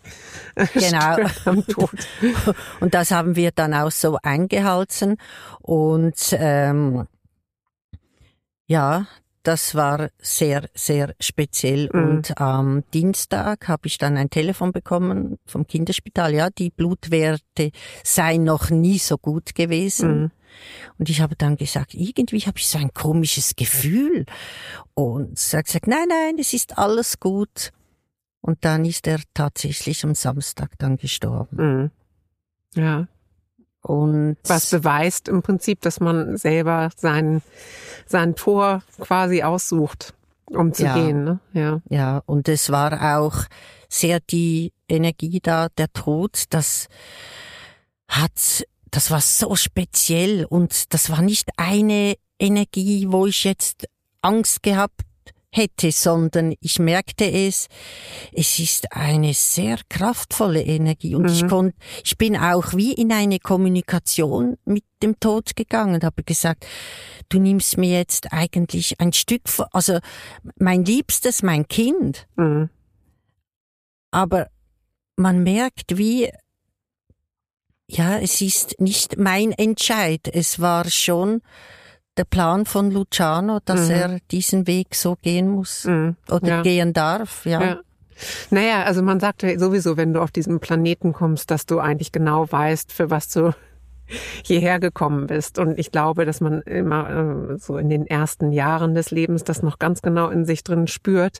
[0.54, 1.16] äh, Genau.
[1.44, 1.90] am Tod.
[2.80, 5.16] Und das haben wir dann auch so eingehalten.
[5.60, 7.06] Und ähm,
[8.66, 9.06] ja,
[9.42, 11.88] das war sehr, sehr speziell.
[11.92, 12.02] Mhm.
[12.08, 16.34] Und am Dienstag habe ich dann ein Telefon bekommen vom Kinderspital.
[16.34, 17.70] Ja, die Blutwerte
[18.04, 20.20] seien noch nie so gut gewesen.
[20.22, 20.30] Mhm.
[20.98, 24.26] Und ich habe dann gesagt, irgendwie habe ich so ein komisches Gefühl.
[24.94, 27.70] Und sie hat gesagt, nein, nein, es ist alles gut.
[28.40, 31.56] Und dann ist er tatsächlich am Samstag dann gestorben.
[31.56, 31.90] Mhm.
[32.74, 33.06] Ja,
[33.82, 37.42] Und was beweist im Prinzip, dass man selber sein,
[38.06, 40.14] sein Tor quasi aussucht,
[40.46, 40.94] um zu Ja.
[40.94, 41.24] gehen.
[41.24, 41.40] Ne?
[41.52, 41.80] Ja.
[41.88, 43.36] ja, und es war auch
[43.88, 46.88] sehr die Energie da, der Tod, das
[48.06, 53.86] hat, das war so speziell und das war nicht eine Energie, wo ich jetzt
[54.22, 55.02] Angst gehabt
[55.50, 57.68] hätte, sondern ich merkte es,
[58.32, 61.48] es ist eine sehr kraftvolle Energie und ich Mhm.
[61.48, 66.66] konnte, ich bin auch wie in eine Kommunikation mit dem Tod gegangen und habe gesagt,
[67.30, 69.98] du nimmst mir jetzt eigentlich ein Stück, von- also
[70.58, 72.68] mein Liebstes, mein Kind, Mhm.
[74.10, 74.48] aber
[75.16, 76.30] man merkt, wie,
[77.88, 80.28] ja, es ist nicht mein Entscheid.
[80.32, 81.40] Es war schon
[82.16, 83.94] der Plan von Luciano, dass Mhm.
[83.94, 86.16] er diesen Weg so gehen muss Mhm.
[86.30, 86.62] oder Ja.
[86.62, 87.62] gehen darf, ja.
[87.62, 87.80] Ja.
[88.50, 92.10] Naja, also man sagt ja sowieso, wenn du auf diesen Planeten kommst, dass du eigentlich
[92.10, 93.54] genau weißt, für was du
[94.44, 95.58] hierher gekommen bist.
[95.60, 99.62] Und ich glaube, dass man immer äh, so in den ersten Jahren des Lebens das
[99.62, 101.38] noch ganz genau in sich drin spürt,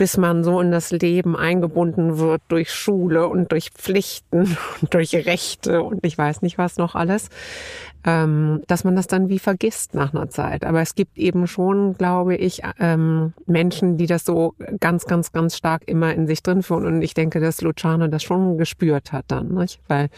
[0.00, 5.14] bis man so in das Leben eingebunden wird durch Schule und durch Pflichten und durch
[5.14, 7.28] Rechte und ich weiß nicht was noch alles,
[8.04, 10.64] ähm, dass man das dann wie vergisst nach einer Zeit.
[10.64, 15.56] Aber es gibt eben schon, glaube ich, ähm, Menschen, die das so ganz, ganz, ganz
[15.56, 16.86] stark immer in sich drin führen.
[16.86, 19.80] Und ich denke, dass Luciano das schon gespürt hat dann, nicht?
[19.88, 20.08] weil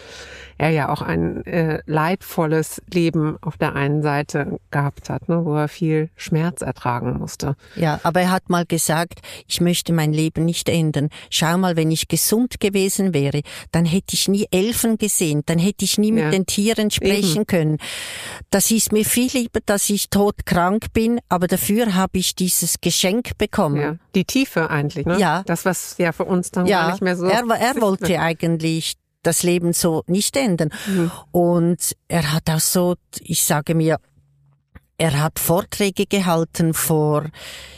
[0.59, 5.45] er ja auch ein äh, leidvolles Leben auf der einen Seite gehabt hat, ne?
[5.45, 7.57] wo er viel Schmerz ertragen musste.
[7.75, 11.09] Ja, aber er hat mal gesagt, ich möchte mein Leben nicht ändern.
[11.31, 13.43] Schau mal, wenn ich gesund gewesen wäre,
[13.73, 16.31] dann hätte ich nie Elfen gesehen, dann hätte ich nie mit Ja.
[16.31, 17.72] den Tieren sprechen können.
[18.51, 23.39] Das ist mir viel lieber, dass ich todkrank bin, aber dafür habe ich dieses Geschenk
[23.39, 23.81] bekommen.
[23.81, 23.97] Ja.
[24.15, 25.19] Die Tiefe eigentlich, ne?
[25.19, 25.43] Ja.
[25.47, 27.27] Das, was ja für uns dann gar nicht mehr so.
[27.27, 30.71] er, er wollte eigentlich das Leben so nicht ändern.
[30.87, 31.11] Mhm.
[31.31, 33.99] Und er hat auch so, ich sage mir,
[34.99, 37.27] er hat Vorträge gehalten vor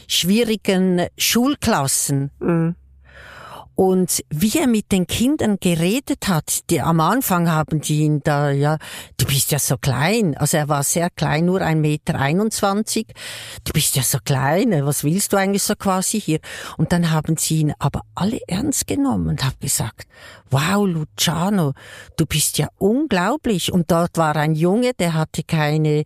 [0.09, 2.31] schwierigen Schulklassen.
[2.41, 2.75] Mhm.
[3.77, 8.51] Und wie er mit den Kindern geredet hat, die am Anfang haben die ihn da,
[8.51, 8.79] ja,
[9.17, 10.37] du bist ja so klein.
[10.37, 12.15] Also er war sehr klein, nur ein Meter.
[12.15, 13.09] einundzwanzig.
[13.65, 16.39] Du bist ja so klein, was willst du eigentlich so quasi hier?
[16.77, 20.07] Und dann haben sie ihn aber alle ernst genommen und haben gesagt,
[20.51, 21.73] wow, Luciano,
[22.17, 23.73] du bist ja unglaublich.
[23.73, 26.05] Und dort war ein Junge, der hatte keine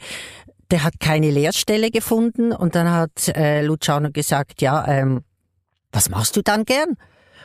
[0.70, 5.22] der hat keine Lehrstelle gefunden und dann hat äh, Luciano gesagt, ja, ähm,
[5.92, 6.98] was machst du dann gern?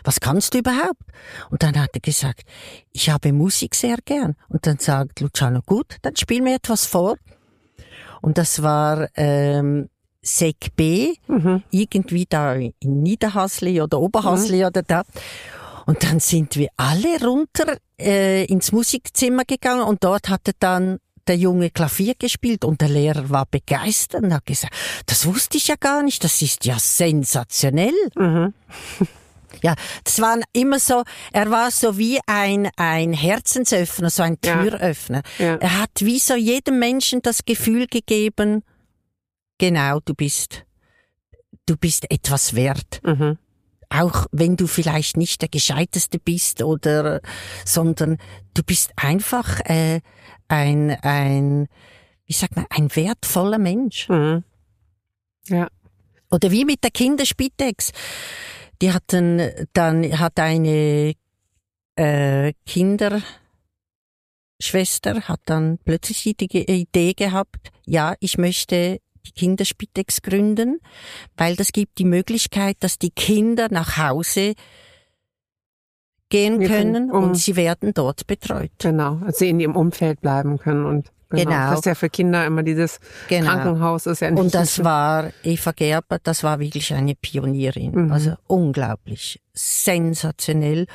[0.03, 1.01] Was kannst du überhaupt?
[1.49, 2.43] Und dann hat er gesagt,
[2.91, 4.35] ich habe Musik sehr gern.
[4.49, 7.15] Und dann sagt Luciano, gut, dann spiel mir etwas vor.
[8.21, 9.89] Und das war ähm,
[10.21, 11.63] Sek B, mhm.
[11.69, 14.65] irgendwie da in Niederhasli oder Oberhasli mhm.
[14.65, 15.03] oder da.
[15.85, 21.37] Und dann sind wir alle runter äh, ins Musikzimmer gegangen und dort hatte dann der
[21.37, 24.73] Junge Klavier gespielt und der Lehrer war begeistert und hat gesagt,
[25.05, 27.93] das wusste ich ja gar nicht, das ist ja sensationell.
[28.15, 28.53] Mhm.
[29.61, 35.21] Ja, das war immer so, er war so wie ein, ein Herzensöffner, so ein Türöffner.
[35.37, 35.45] Ja.
[35.45, 35.55] Ja.
[35.55, 38.63] Er hat wie so jedem Menschen das Gefühl gegeben,
[39.57, 40.65] genau, du bist,
[41.65, 43.01] du bist etwas wert.
[43.03, 43.37] Mhm.
[43.89, 47.21] Auch wenn du vielleicht nicht der Gescheiteste bist oder,
[47.63, 48.17] sondern
[48.55, 50.01] du bist einfach äh,
[50.47, 51.67] ein, ein,
[52.25, 54.09] wie sagt man, ein wertvoller Mensch.
[54.09, 54.43] Mhm.
[55.47, 55.67] Ja.
[56.31, 57.91] Oder wie mit der Kinderspitex.
[58.83, 59.41] Die hatten
[59.71, 61.13] dann, hat eine
[61.95, 63.23] äh, Kinderschwester
[65.21, 70.79] hat dann plötzlich die Idee gehabt, ja, ich möchte die Kinderspitex gründen,
[71.37, 74.53] weil das gibt die Möglichkeit, dass die Kinder nach Hause
[76.27, 78.71] gehen können um, und sie werden dort betreut.
[78.79, 81.49] Genau, sie in ihrem Umfeld bleiben können und Genau.
[81.49, 81.69] genau.
[81.71, 83.47] Das ist ja für Kinder immer dieses genau.
[83.47, 84.39] Krankenhaus ist ja nicht.
[84.39, 87.91] Und das war Eva Gerber, das war wirklich eine Pionierin.
[87.91, 88.11] Mhm.
[88.11, 90.85] Also unglaublich, sensationell.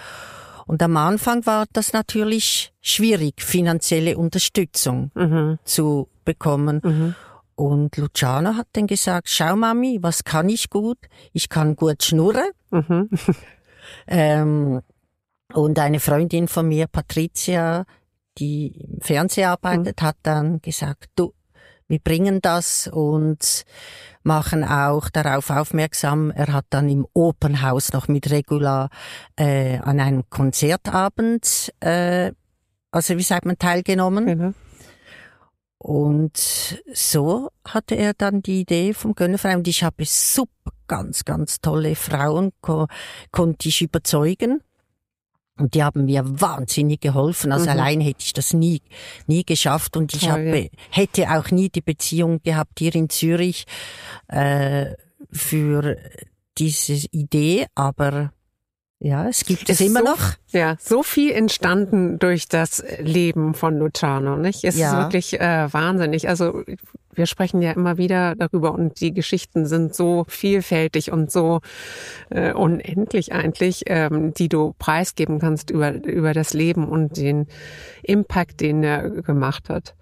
[0.66, 5.58] Und am Anfang war das natürlich schwierig, finanzielle Unterstützung mhm.
[5.64, 6.80] zu bekommen.
[6.84, 7.14] Mhm.
[7.56, 10.98] Und Luciano hat dann gesagt, schau Mami, was kann ich gut?
[11.32, 12.50] Ich kann gut schnurren.
[12.70, 13.08] Mhm.
[14.06, 14.82] ähm,
[15.52, 17.84] und eine Freundin von mir, Patricia,
[18.38, 20.06] die im Fernsehen arbeitet, mhm.
[20.06, 21.32] hat dann gesagt, du,
[21.88, 23.64] wir bringen das und
[24.22, 26.30] machen auch darauf aufmerksam.
[26.30, 28.90] Er hat dann im Open House noch mit Regula
[29.36, 32.32] äh, an einem Konzertabend, äh,
[32.90, 34.26] also wie sagt man, teilgenommen.
[34.26, 34.52] Genau.
[35.78, 36.36] Und
[36.92, 39.58] so hatte er dann die Idee vom Gönnerverein.
[39.58, 42.86] Und ich habe super, ganz, ganz tolle Frauen, ko
[43.30, 44.60] konnte ich überzeugen.
[45.58, 47.52] Und die haben mir wahnsinnig geholfen.
[47.52, 47.70] Also mhm.
[47.70, 48.80] allein hätte ich das nie,
[49.26, 49.96] nie geschafft.
[49.96, 50.68] Und ich Toll, habe, ja.
[50.90, 53.64] hätte auch nie die Beziehung gehabt hier in Zürich
[54.28, 54.86] äh,
[55.30, 55.96] für
[56.56, 57.66] diese Idee.
[57.74, 58.32] Aber
[59.00, 60.32] ja, es gibt es, es immer so, noch.
[60.50, 64.64] Ja, so viel entstanden durch das Leben von Luciano, nicht?
[64.64, 64.90] Es ja.
[64.90, 66.28] ist wirklich äh, wahnsinnig.
[66.28, 66.64] Also
[67.12, 71.60] wir sprechen ja immer wieder darüber und die Geschichten sind so vielfältig und so
[72.30, 77.46] äh, unendlich eigentlich, ähm, die du preisgeben kannst über über das Leben und den
[78.02, 79.94] Impact, den er gemacht hat.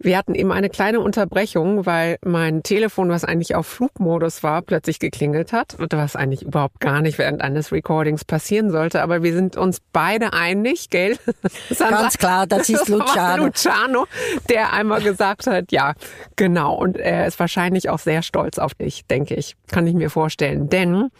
[0.00, 4.98] Wir hatten eben eine kleine Unterbrechung, weil mein Telefon, was eigentlich auf Flugmodus war, plötzlich
[4.98, 5.74] geklingelt hat.
[5.74, 9.02] Und was eigentlich überhaupt gar nicht während eines Recordings passieren sollte.
[9.02, 11.16] Aber wir sind uns beide einig, gell?
[11.70, 13.46] Sandra, Ganz klar, das ist Luciano.
[13.46, 14.06] Luciano,
[14.48, 15.94] der einmal gesagt hat, ja,
[16.36, 16.74] genau.
[16.74, 19.56] Und er ist wahrscheinlich auch sehr stolz auf dich, denke ich.
[19.68, 20.68] Kann ich mir vorstellen.
[20.68, 21.10] Denn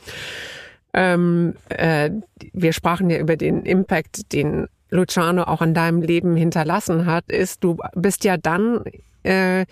[0.92, 2.10] ähm, äh,
[2.52, 7.64] wir sprachen ja über den Impact, den Luciano auch in deinem Leben hinterlassen hat, ist,
[7.64, 8.84] du bist ja dann
[9.24, 9.66] äh,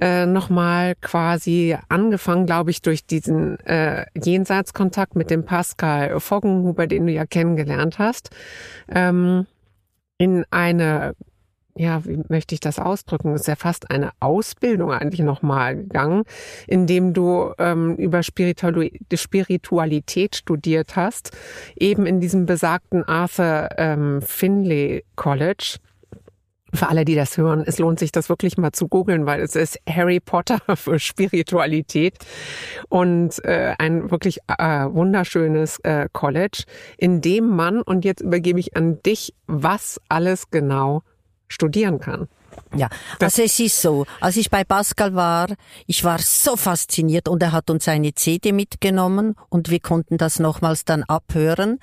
[0.00, 7.06] äh, nochmal quasi angefangen, glaube ich, durch diesen äh, Jenseitskontakt mit dem Pascal Foggenhuber, den
[7.06, 8.30] du ja kennengelernt hast,
[8.88, 9.46] ähm,
[10.18, 11.14] in eine
[11.78, 13.32] ja, wie möchte ich das ausdrücken?
[13.34, 16.24] Es ist ja fast eine Ausbildung eigentlich nochmal gegangen,
[16.66, 21.30] indem du ähm, über Spiritualität studiert hast,
[21.76, 25.76] eben in diesem besagten Arthur ähm, Finlay College.
[26.74, 29.56] Für alle, die das hören, es lohnt sich, das wirklich mal zu googeln, weil es
[29.56, 32.18] ist Harry Potter für Spiritualität
[32.88, 36.64] und äh, ein wirklich äh, wunderschönes äh, College,
[36.98, 41.02] in dem man, und jetzt übergebe ich an dich, was alles genau
[41.48, 42.28] studieren kann.
[42.74, 42.88] Ja,
[43.20, 45.48] also es ist so, als ich bei Pascal war,
[45.86, 50.38] ich war so fasziniert und er hat uns eine CD mitgenommen und wir konnten das
[50.38, 51.78] nochmals dann abhören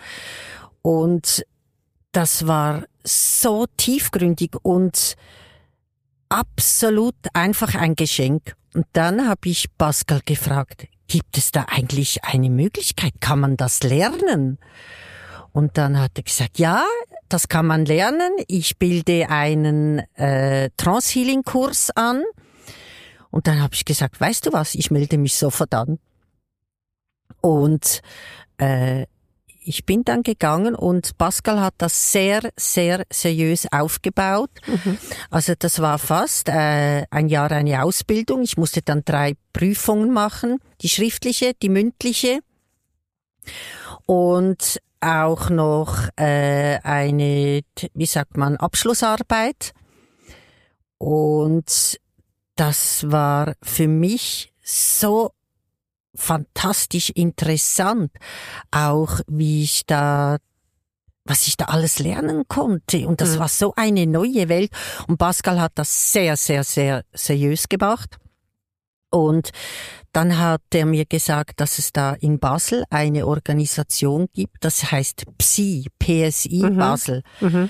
[0.82, 1.46] und
[2.12, 5.16] das war so tiefgründig und
[6.30, 8.56] absolut einfach ein Geschenk.
[8.74, 13.14] Und dann habe ich Pascal gefragt, gibt es da eigentlich eine Möglichkeit?
[13.20, 14.58] Kann man das lernen?
[15.56, 16.84] Und dann hat er gesagt, ja,
[17.30, 18.34] das kann man lernen.
[18.46, 22.24] Ich bilde einen äh, Trance-Healing-Kurs an.
[23.32, 25.98] Und dann habe ich gesagt, weißt du was, ich melde mich sofort an.
[27.40, 28.02] Und
[28.58, 29.06] äh,
[29.64, 34.52] ich bin dann gegangen und Pascal hat das sehr, sehr seriös aufgebaut.
[34.68, 34.98] Mhm.
[35.30, 38.42] Also das war fast äh, ein Jahr eine Ausbildung.
[38.42, 40.60] Ich musste dann drei Prüfungen machen.
[40.82, 42.42] Die schriftliche, die mündliche
[44.06, 47.62] Und auch noch äh, eine,
[47.94, 49.74] wie sagt man, Abschlussarbeit.
[50.98, 52.00] Und
[52.56, 55.32] das war für mich so
[56.16, 58.12] fantastisch interessant,
[58.72, 60.38] auch wie ich da
[61.28, 63.08] was ich da alles lernen konnte.
[63.08, 63.40] Und das mhm.
[63.40, 64.72] war so eine neue Welt.
[65.08, 68.20] Und Pascal hat das sehr, sehr, sehr seriös gemacht.
[69.10, 69.52] Und
[70.12, 75.26] dann hat er mir gesagt, dass es da in Basel eine Organisation gibt, das heißt
[75.38, 76.78] PSI, PSI mhm.
[76.78, 77.24] Basel.
[77.40, 77.70] Mhm.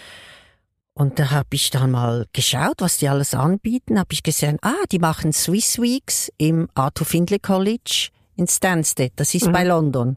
[0.93, 3.99] Und da habe ich dann mal geschaut, was die alles anbieten.
[3.99, 9.11] Habe ich gesehen, ah, die machen Swiss Weeks im Arthur Findlay College in Stansted.
[9.17, 9.51] Das ist mhm.
[9.51, 10.15] bei London.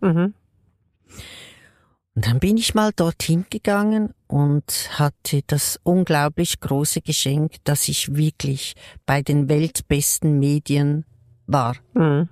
[2.19, 8.17] Und dann bin ich mal dorthin gegangen und hatte das unglaublich große Geschenk, dass ich
[8.17, 8.75] wirklich
[9.07, 11.05] bei den weltbesten Medien
[11.47, 11.77] war.
[11.95, 12.29] Mhm.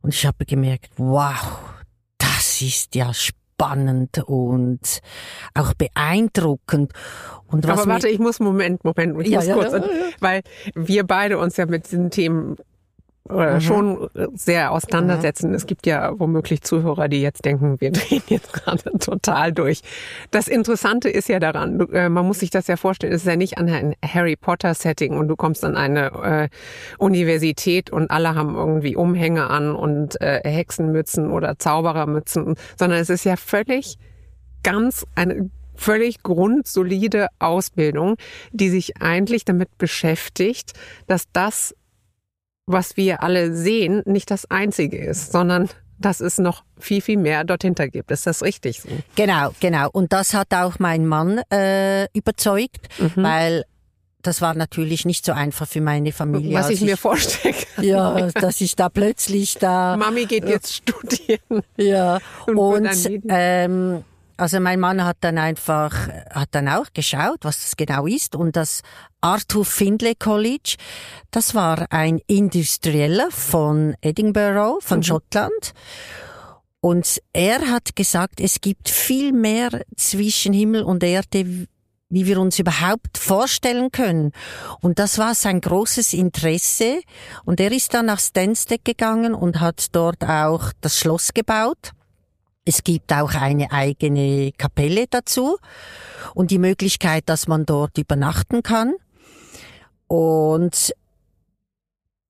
[0.00, 1.60] Und ich habe gemerkt, wow,
[2.16, 5.00] das ist ja spannend und
[5.52, 6.94] auch beeindruckend.
[7.46, 9.84] Und was Aber warte, ich muss Moment, Moment, ich ja, muss ja, kurz, ja,
[10.20, 10.40] weil
[10.74, 12.56] wir beide uns ja mit diesen Themen
[13.28, 13.60] oder mhm.
[13.60, 15.50] schon sehr auseinandersetzen.
[15.50, 15.54] Mhm.
[15.54, 19.80] Es gibt ja womöglich Zuhörer, die jetzt denken, wir drehen jetzt gerade total durch.
[20.30, 23.36] Das Interessante ist ja daran, äh, man muss sich das ja vorstellen, es ist ja
[23.36, 26.48] nicht an ein Harry Potter Setting und du kommst an eine äh,
[26.98, 33.24] Universität und alle haben irgendwie Umhänge an und äh, Hexenmützen oder Zauberermützen, sondern es ist
[33.24, 33.98] ja völlig
[34.62, 38.16] ganz eine völlig grundsolide Ausbildung,
[38.50, 40.72] die sich eigentlich damit beschäftigt,
[41.06, 41.74] dass das
[42.68, 47.42] was wir alle sehen, nicht das Einzige ist, sondern dass es noch viel, viel mehr
[47.42, 48.10] dorthinter gibt.
[48.10, 48.88] Ist das richtig so?
[49.16, 49.88] Genau, genau.
[49.90, 53.22] Und das hat auch mein Mann äh, überzeugt, mhm.
[53.22, 53.64] weil
[54.22, 56.54] das war natürlich nicht so einfach für meine Familie.
[56.54, 57.54] Was ich, ich mir vorstelle.
[57.80, 59.96] Ja, dass ich da plötzlich da.
[59.96, 61.62] Mami geht jetzt studieren.
[61.76, 62.18] Ja.
[62.46, 64.04] Und, und ähm,
[64.38, 68.36] also mein Mann hat dann einfach, hat dann auch geschaut, was das genau ist.
[68.36, 68.82] Und das
[69.20, 70.76] Arthur Findlay College,
[71.30, 75.02] das war ein Industrieller von Edinburgh, von mhm.
[75.02, 75.74] Schottland.
[76.80, 81.66] Und er hat gesagt, es gibt viel mehr zwischen Himmel und Erde,
[82.08, 84.30] wie wir uns überhaupt vorstellen können.
[84.80, 87.00] Und das war sein großes Interesse.
[87.44, 91.92] Und er ist dann nach Stansted gegangen und hat dort auch das Schloss gebaut.
[92.68, 95.56] Es gibt auch eine eigene Kapelle dazu
[96.34, 98.94] und die Möglichkeit, dass man dort übernachten kann.
[100.06, 100.94] Und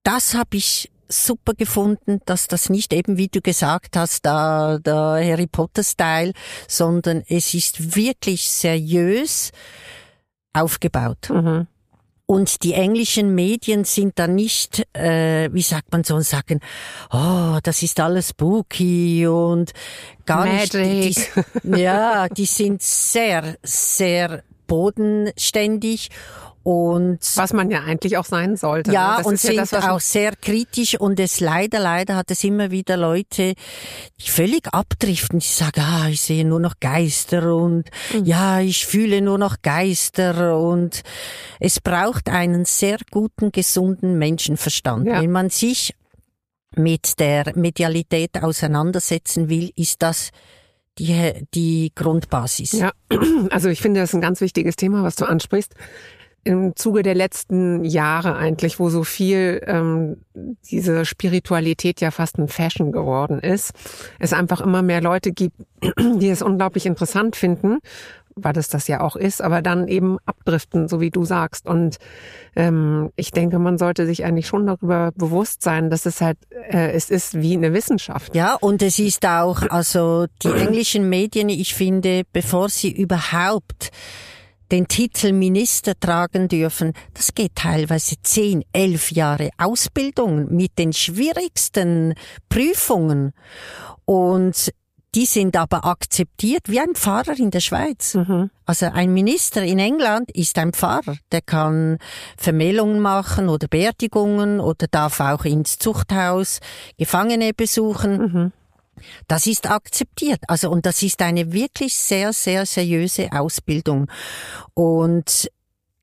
[0.03, 5.19] das habe ich super gefunden, dass das nicht eben, wie du gesagt hast, da der
[5.21, 6.31] Harry Potter-Style,
[6.69, 9.51] sondern es ist wirklich seriös
[10.53, 11.29] aufgebaut.
[11.29, 11.67] Mhm.
[12.31, 16.59] Und die englischen Medien sind dann nicht, äh, wie sagt man so, und sagen,
[17.11, 19.71] oh, das ist alles spooky und
[20.27, 20.75] gar Magic.
[20.75, 21.31] nicht.
[21.63, 26.09] Die, ja, die sind sehr, sehr bodenständig
[26.63, 28.91] und was man ja eigentlich auch sein sollte.
[28.91, 29.25] Ja, ne?
[29.25, 32.97] und sind ja das, auch sehr kritisch und es leider, leider hat es immer wieder
[32.97, 33.53] Leute,
[34.19, 38.25] die völlig abdriften, die sagen, ah, ich sehe nur noch Geister und mhm.
[38.25, 41.01] ja, ich fühle nur noch Geister und
[41.59, 45.07] es braucht einen sehr guten, gesunden Menschenverstand.
[45.07, 45.21] Ja.
[45.21, 45.95] Wenn man sich
[46.75, 50.29] mit der Medialität auseinandersetzen will, ist das
[50.97, 52.73] die, die Grundbasis.
[52.73, 52.91] Ja,
[53.49, 55.73] also ich finde das ist ein ganz wichtiges Thema, was du ansprichst
[56.43, 60.17] im Zuge der letzten Jahre eigentlich, wo so viel ähm,
[60.69, 63.71] diese Spiritualität ja fast ein Fashion geworden ist,
[64.19, 65.55] es einfach immer mehr Leute gibt,
[65.99, 67.79] die es unglaublich interessant finden,
[68.35, 71.67] weil es das ja auch ist, aber dann eben abdriften, so wie du sagst.
[71.67, 71.97] Und
[72.55, 76.37] ähm, ich denke, man sollte sich eigentlich schon darüber bewusst sein, dass es halt,
[76.69, 78.35] äh, es ist wie eine Wissenschaft.
[78.35, 83.91] Ja, und es ist auch, also die englischen Medien, ich finde, bevor sie überhaupt
[84.71, 92.13] den Titel Minister tragen dürfen, das geht teilweise zehn, elf Jahre Ausbildung mit den schwierigsten
[92.49, 93.33] Prüfungen.
[94.05, 94.71] Und
[95.15, 98.13] die sind aber akzeptiert wie ein Pfarrer in der Schweiz.
[98.13, 98.51] Mhm.
[98.65, 101.17] Also ein Minister in England ist ein Pfarrer.
[101.31, 101.97] Der kann
[102.37, 106.59] Vermählungen machen oder Beerdigungen oder darf auch ins Zuchthaus
[106.97, 108.17] Gefangene besuchen.
[108.17, 108.51] Mhm.
[109.27, 110.39] Das ist akzeptiert.
[110.47, 114.09] Also, und das ist eine wirklich sehr, sehr seriöse Ausbildung.
[114.73, 115.49] Und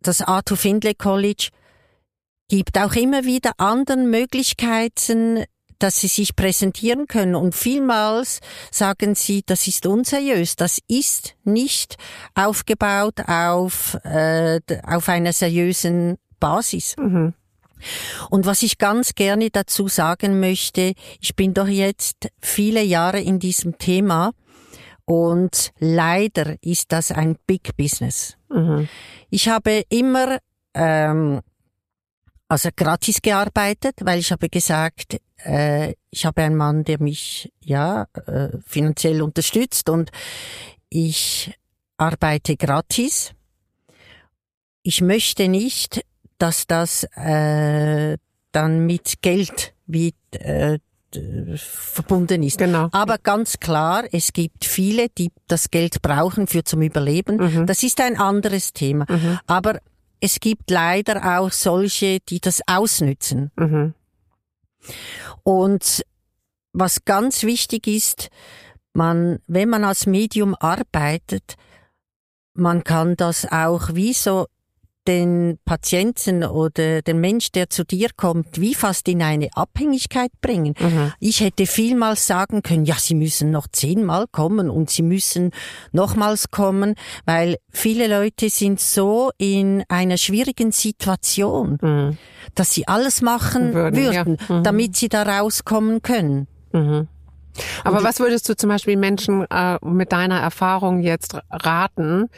[0.00, 1.48] das Arthur Findlay College
[2.48, 5.44] gibt auch immer wieder anderen Möglichkeiten,
[5.78, 7.34] dass sie sich präsentieren können.
[7.34, 8.40] Und vielmals
[8.70, 10.56] sagen sie, das ist unseriös.
[10.56, 11.96] Das ist nicht
[12.34, 16.96] aufgebaut auf, äh, auf einer seriösen Basis.
[16.96, 17.34] Mhm.
[18.30, 23.38] Und was ich ganz gerne dazu sagen möchte, ich bin doch jetzt viele Jahre in
[23.38, 24.32] diesem Thema
[25.04, 28.36] und leider ist das ein Big Business.
[28.48, 28.88] Mhm.
[29.30, 30.38] Ich habe immer
[30.74, 31.40] ähm,
[32.48, 38.06] also gratis gearbeitet, weil ich habe gesagt, äh, ich habe einen Mann, der mich ja
[38.26, 40.10] äh, finanziell unterstützt und
[40.88, 41.52] ich
[41.96, 43.32] arbeite gratis.
[44.82, 46.04] Ich möchte nicht,
[46.38, 48.18] dass das äh,
[48.52, 50.78] dann mit Geld wie äh,
[51.56, 52.58] verbunden ist.
[52.58, 52.88] Genau.
[52.92, 57.36] Aber ganz klar, es gibt viele, die das Geld brauchen für zum Überleben.
[57.36, 57.66] Mhm.
[57.66, 59.06] Das ist ein anderes Thema.
[59.08, 59.38] Mhm.
[59.46, 59.80] Aber
[60.20, 63.50] es gibt leider auch solche, die das ausnützen.
[63.56, 63.94] Mhm.
[65.42, 66.04] Und
[66.72, 68.28] was ganz wichtig ist,
[68.92, 71.56] man, wenn man als Medium arbeitet,
[72.54, 74.46] man kann das auch wie so
[75.06, 80.74] den Patienten oder den Mensch, der zu dir kommt, wie fast in eine Abhängigkeit bringen.
[80.78, 81.12] Mhm.
[81.20, 85.50] Ich hätte vielmals sagen können, ja, Sie müssen noch zehnmal kommen und Sie müssen
[85.92, 86.94] nochmals kommen,
[87.24, 92.18] weil viele Leute sind so in einer schwierigen Situation, Mhm.
[92.54, 94.56] dass sie alles machen Würden, würden, ja.
[94.56, 94.62] Mhm.
[94.64, 96.46] damit sie da rauskommen können.
[96.72, 97.08] Mhm.
[97.84, 102.28] Aber was würdest du zum Beispiel Menschen äh, mit deiner Erfahrung jetzt raten,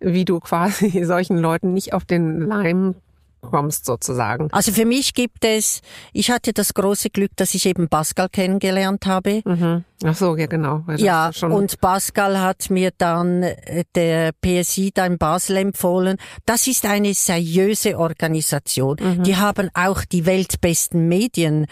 [0.00, 2.94] wie du quasi solchen Leuten nicht auf den Leim
[3.40, 4.48] kommst sozusagen?
[4.52, 5.80] Also für mich gibt es,
[6.12, 9.42] ich hatte das große Glück, dass ich eben Pascal kennengelernt habe.
[9.44, 9.84] Mhm.
[10.04, 10.82] Ach so, ja genau.
[10.96, 16.16] Ja, und Pascal hat mir dann äh, der PSI da in Basel empfohlen.
[16.46, 18.96] Das ist eine seriöse Organisation.
[19.00, 19.22] Mhm.
[19.24, 21.66] Die haben auch die weltbesten Medien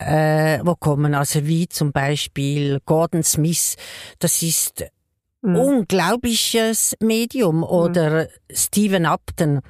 [0.00, 3.76] äh, wo kommen, also wie zum Beispiel Gordon Smith.
[4.18, 4.84] Das ist
[5.42, 5.56] Mhm.
[5.56, 9.60] unglaubliches Medium oder Stephen Upton.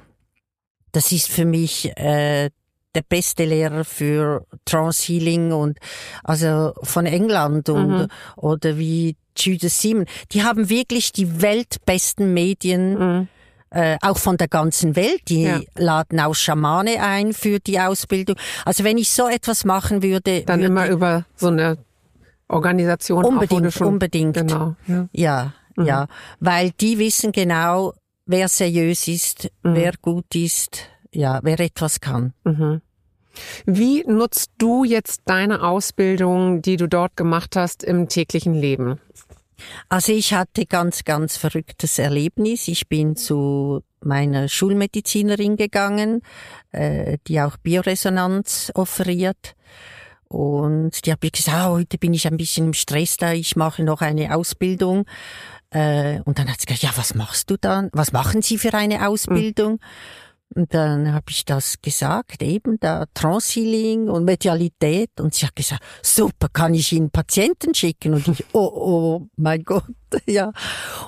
[0.91, 2.49] Das ist für mich äh,
[2.93, 5.77] der beste Lehrer für Trance Healing und
[6.25, 8.07] also von England und Mhm.
[8.35, 10.05] oder wie Judas Simon.
[10.33, 13.27] Die haben wirklich die weltbesten Medien Mhm.
[13.71, 15.21] Äh, auch von der ganzen Welt.
[15.29, 15.59] Die Ja.
[15.75, 18.35] laden auch Schamane ein für die Ausbildung.
[18.65, 21.77] Also wenn ich so etwas machen würde, Dann würde immer über so eine
[22.47, 24.35] Organisation, auch, Unbedingt, du schon, unbedingt.
[24.37, 24.75] Genau.
[24.87, 25.07] Ja.
[25.13, 25.85] Ja, Mhm.
[25.85, 26.07] ja,
[26.41, 27.93] weil die wissen genau,
[28.25, 29.75] wer seriös ist, Mhm.
[29.75, 30.79] wer gut ist,
[31.13, 32.33] ja, wer etwas kann.
[32.43, 32.81] Mhm.
[33.65, 38.99] Wie nutzt du jetzt deine Ausbildung, die du dort gemacht hast, im täglichen Leben?
[39.89, 42.67] Also ich hatte ganz, ganz verrücktes Erlebnis.
[42.67, 46.21] Ich bin zu meiner Schulmedizinerin gegangen,
[46.71, 49.55] äh, die auch Bioresonanz offeriert.
[50.27, 53.57] Und die habe ich gesagt, ah, heute bin ich ein bisschen im Stress da, ich
[53.57, 55.05] mache noch eine Ausbildung.
[55.71, 57.89] Äh, und dann hat sie gesagt, ja, was machst du dann?
[57.91, 59.79] Was machen Sie für eine Ausbildung?
[60.53, 65.11] Und dann habe ich das gesagt, eben da Trance-Healing und Medialität.
[65.19, 68.13] Und sie hat gesagt, super, kann ich Ihnen Patienten schicken?
[68.13, 69.85] Und ich, oh, oh mein Gott,
[70.25, 70.51] ja.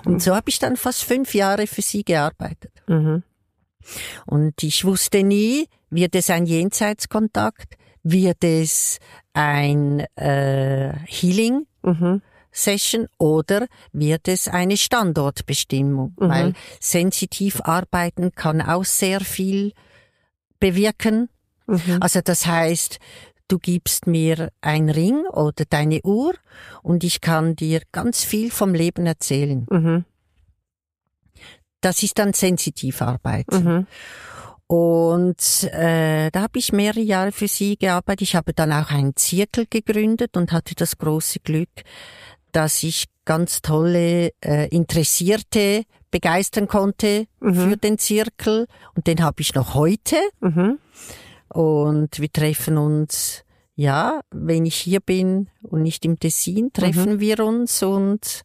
[0.05, 2.71] Und so habe ich dann fast fünf Jahre für sie gearbeitet.
[2.87, 3.23] Mhm.
[4.25, 8.99] Und ich wusste nie, wird es ein Jenseitskontakt, wird es
[9.33, 12.21] ein äh, Healing Mhm.
[12.53, 16.15] Session oder wird es eine Standortbestimmung?
[16.19, 16.29] Mhm.
[16.29, 19.73] Weil sensitiv arbeiten kann auch sehr viel
[20.59, 21.29] bewirken.
[21.67, 21.97] Mhm.
[21.99, 22.99] Also das heißt,
[23.47, 26.35] du gibst mir ein Ring oder deine Uhr
[26.81, 29.65] und ich kann dir ganz viel vom Leben erzählen.
[29.69, 30.05] Mhm.
[31.81, 33.51] Das ist dann Sensitivarbeit.
[33.51, 33.87] Mhm.
[34.67, 38.21] Und äh, da habe ich mehrere Jahre für sie gearbeitet.
[38.21, 41.83] Ich habe dann auch einen Zirkel gegründet und hatte das große Glück,
[42.53, 47.55] dass ich ganz tolle äh, Interessierte begeistern konnte Mhm.
[47.55, 48.67] für den Zirkel.
[48.95, 50.15] Und den habe ich noch heute.
[50.39, 50.79] Mhm.
[51.49, 53.43] Und wir treffen uns,
[53.75, 58.43] ja, wenn ich hier bin und nicht im Tessin, treffen wir uns und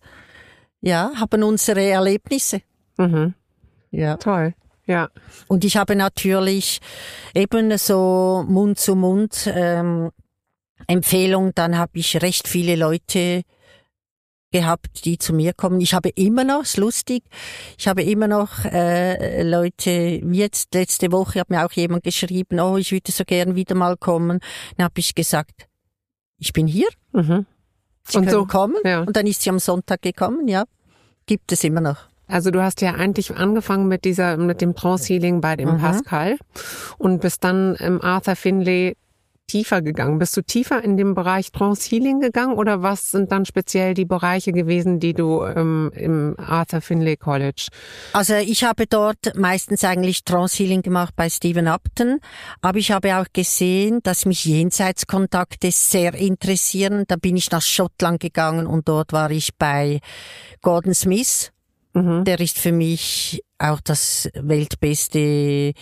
[0.80, 2.62] ja, haben unsere Erlebnisse.
[2.96, 3.34] Mhm.
[3.90, 4.16] Ja.
[4.16, 4.54] Toll.
[4.86, 5.10] Ja.
[5.48, 6.80] Und ich habe natürlich
[7.34, 10.10] eben so Mund zu Mund ähm,
[10.86, 13.42] Empfehlung, dann habe ich recht viele Leute
[14.50, 15.80] gehabt, die zu mir kommen.
[15.80, 17.22] Ich habe immer noch, ist lustig,
[17.78, 22.60] ich habe immer noch äh, Leute, wie jetzt letzte Woche hat mir auch jemand geschrieben,
[22.60, 24.40] oh, ich würde so gern wieder mal kommen.
[24.76, 25.66] Dann habe ich gesagt,
[26.38, 27.46] ich bin hier, Mhm.
[28.10, 28.76] Sie Und können so, kommen.
[28.84, 29.00] ja.
[29.02, 30.64] Und dann ist sie am Sonntag gekommen, ja.
[31.26, 31.98] Gibt es immer noch.
[32.26, 35.78] Also du hast ja eigentlich angefangen mit dieser, mit dem Trance Healing bei dem Mhm.
[35.78, 36.38] Pascal
[36.96, 38.96] und bist dann im Arthur Finlay
[39.48, 40.18] tiefer gegangen?
[40.18, 44.04] Bist du tiefer in den Bereich Trance Healing gegangen oder was sind dann speziell die
[44.04, 47.68] Bereiche gewesen, die du ähm, im Arthur Finlay College?
[48.12, 52.20] Also ich habe dort meistens eigentlich Trance Healing gemacht bei Stephen Upton,
[52.60, 57.04] aber ich habe auch gesehen, dass mich Jenseitskontakte sehr interessieren.
[57.08, 60.00] Da bin ich nach Schottland gegangen und dort war ich bei
[60.62, 61.50] Gordon Smith.
[61.94, 62.24] Mhm.
[62.24, 65.72] Der ist für mich auch das weltbeste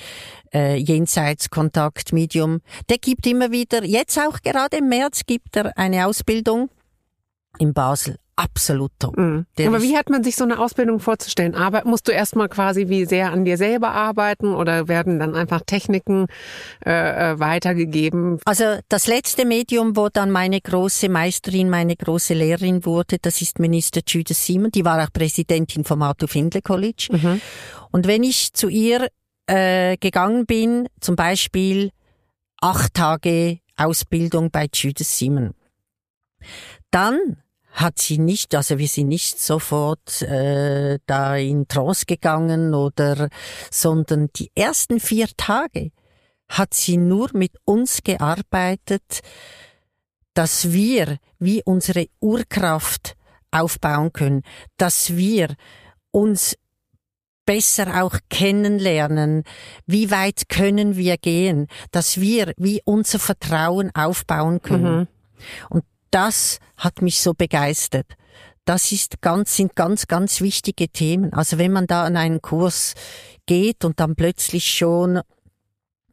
[0.53, 2.61] äh, Jenseitskontaktmedium.
[2.89, 6.71] Der gibt immer wieder, jetzt auch gerade im März gibt er eine Ausbildung
[7.59, 9.17] in Basel absolut top.
[9.17, 9.47] Mhm.
[9.59, 11.55] Aber wie hat man sich so eine Ausbildung vorzustellen?
[11.55, 15.63] Aber musst du erstmal quasi wie sehr an dir selber arbeiten oder werden dann einfach
[15.67, 16.27] Techniken
[16.85, 18.39] äh, äh, weitergegeben?
[18.45, 23.59] Also das letzte Medium, wo dann meine große Meisterin, meine große Lehrerin wurde, das ist
[23.59, 24.71] Minister Judith Simon.
[24.71, 27.09] Die war auch Präsidentin vom Arthur Findlay College.
[27.13, 27.41] Mhm.
[27.91, 29.09] Und wenn ich zu ihr
[29.47, 31.91] äh, gegangen bin, zum Beispiel
[32.61, 35.55] acht Tage Ausbildung bei Judith Simon,
[36.91, 37.39] dann
[37.77, 43.29] hat sie nicht, also wir sind nicht sofort äh, da in Trance gegangen oder,
[43.71, 45.91] sondern die ersten vier Tage
[46.49, 49.21] hat sie nur mit uns gearbeitet,
[50.33, 53.15] dass wir wie unsere Urkraft
[53.51, 54.43] aufbauen können,
[54.79, 55.55] dass wir
[56.13, 56.57] uns
[57.45, 59.45] besser auch kennenlernen,
[59.87, 65.01] wie weit können wir gehen, dass wir wie unser Vertrauen aufbauen können.
[65.01, 65.09] Mhm.
[65.69, 65.85] Und
[66.17, 68.07] das hat mich so begeistert.
[68.65, 71.35] Das ist ganz, sind ganz, ganz wichtige Themen.
[71.35, 72.95] Also wenn man da an einen Kurs
[73.45, 75.21] geht und dann plötzlich schon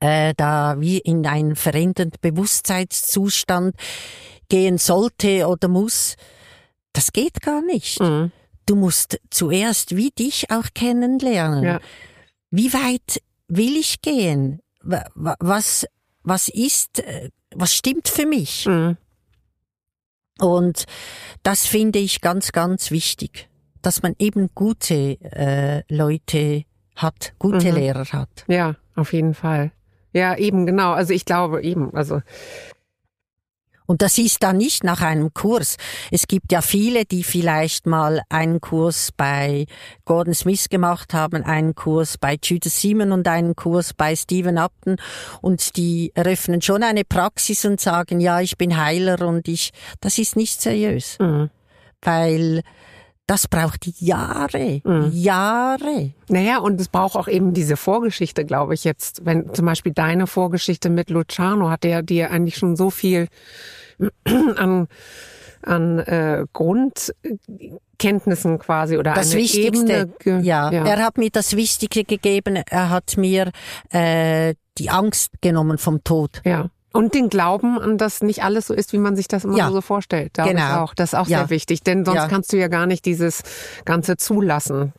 [0.02, 3.76] äh, da wie in einen verändernden Bewusstseinszustand
[4.50, 6.16] gehen sollte oder muss,
[6.92, 8.02] das geht gar nicht.
[8.02, 8.34] Mhm.
[8.66, 11.64] Du musst zuerst wie dich auch kennenlernen.
[11.64, 11.80] Ja.
[12.52, 14.60] Wie weit will ich gehen?
[14.82, 15.88] Was,
[16.24, 18.66] was ist, äh, was stimmt für mich?
[18.66, 18.98] Mhm.
[20.40, 20.86] Und
[21.44, 23.50] das finde ich ganz, ganz wichtig,
[23.82, 26.64] dass man eben gute äh, Leute
[26.96, 27.76] hat, gute mhm.
[27.76, 28.46] Lehrer hat.
[28.48, 29.72] Ja, auf jeden Fall.
[30.14, 30.94] Ja, eben genau.
[30.94, 32.22] Also ich glaube eben, also
[33.86, 35.78] und das ist dann nicht nach einem Kurs.
[36.12, 39.66] Es gibt ja viele, die vielleicht mal einen Kurs bei
[40.06, 44.98] Gordon Smith gemacht haben, einen Kurs bei Judith Simon und einen Kurs bei Stephen Upton
[45.42, 49.72] und die eröffnen schon eine Praxis und sagen, ja, ich bin Heiler und ich,
[50.02, 51.18] das ist nicht seriös.
[51.20, 51.50] Mhm.
[52.02, 52.64] Weil
[53.28, 55.12] das braucht Jahre, mhm.
[55.14, 56.12] Jahre.
[56.30, 59.24] Naja, und es braucht auch eben diese Vorgeschichte, glaube ich jetzt.
[59.26, 63.30] Wenn zum Beispiel deine Vorgeschichte mit Luciano hat der dir eigentlich schon so viel
[64.58, 64.88] an,
[65.62, 70.10] an äh, Grundkenntnissen quasi oder das eine Wichtigste.
[70.24, 70.44] Ebene.
[70.44, 72.58] Ja, ja, er hat mir das Wichtige gegeben.
[72.58, 73.52] Er hat mir
[73.92, 76.42] äh, die Angst genommen vom Tod.
[76.44, 76.70] Ja.
[76.94, 79.72] Und den Glauben an, dass nicht alles so ist, wie man sich das immer ja,
[79.72, 80.32] so vorstellt.
[80.36, 80.84] Da genau.
[80.84, 80.94] Auch.
[80.94, 81.40] Das ist auch ja.
[81.40, 82.28] sehr wichtig, denn sonst ja.
[82.28, 83.42] kannst du ja gar nicht dieses
[83.84, 84.94] Ganze zulassen.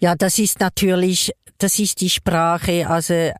[0.00, 3.30] Ja, das ist natürlich, das ist die Sprache, also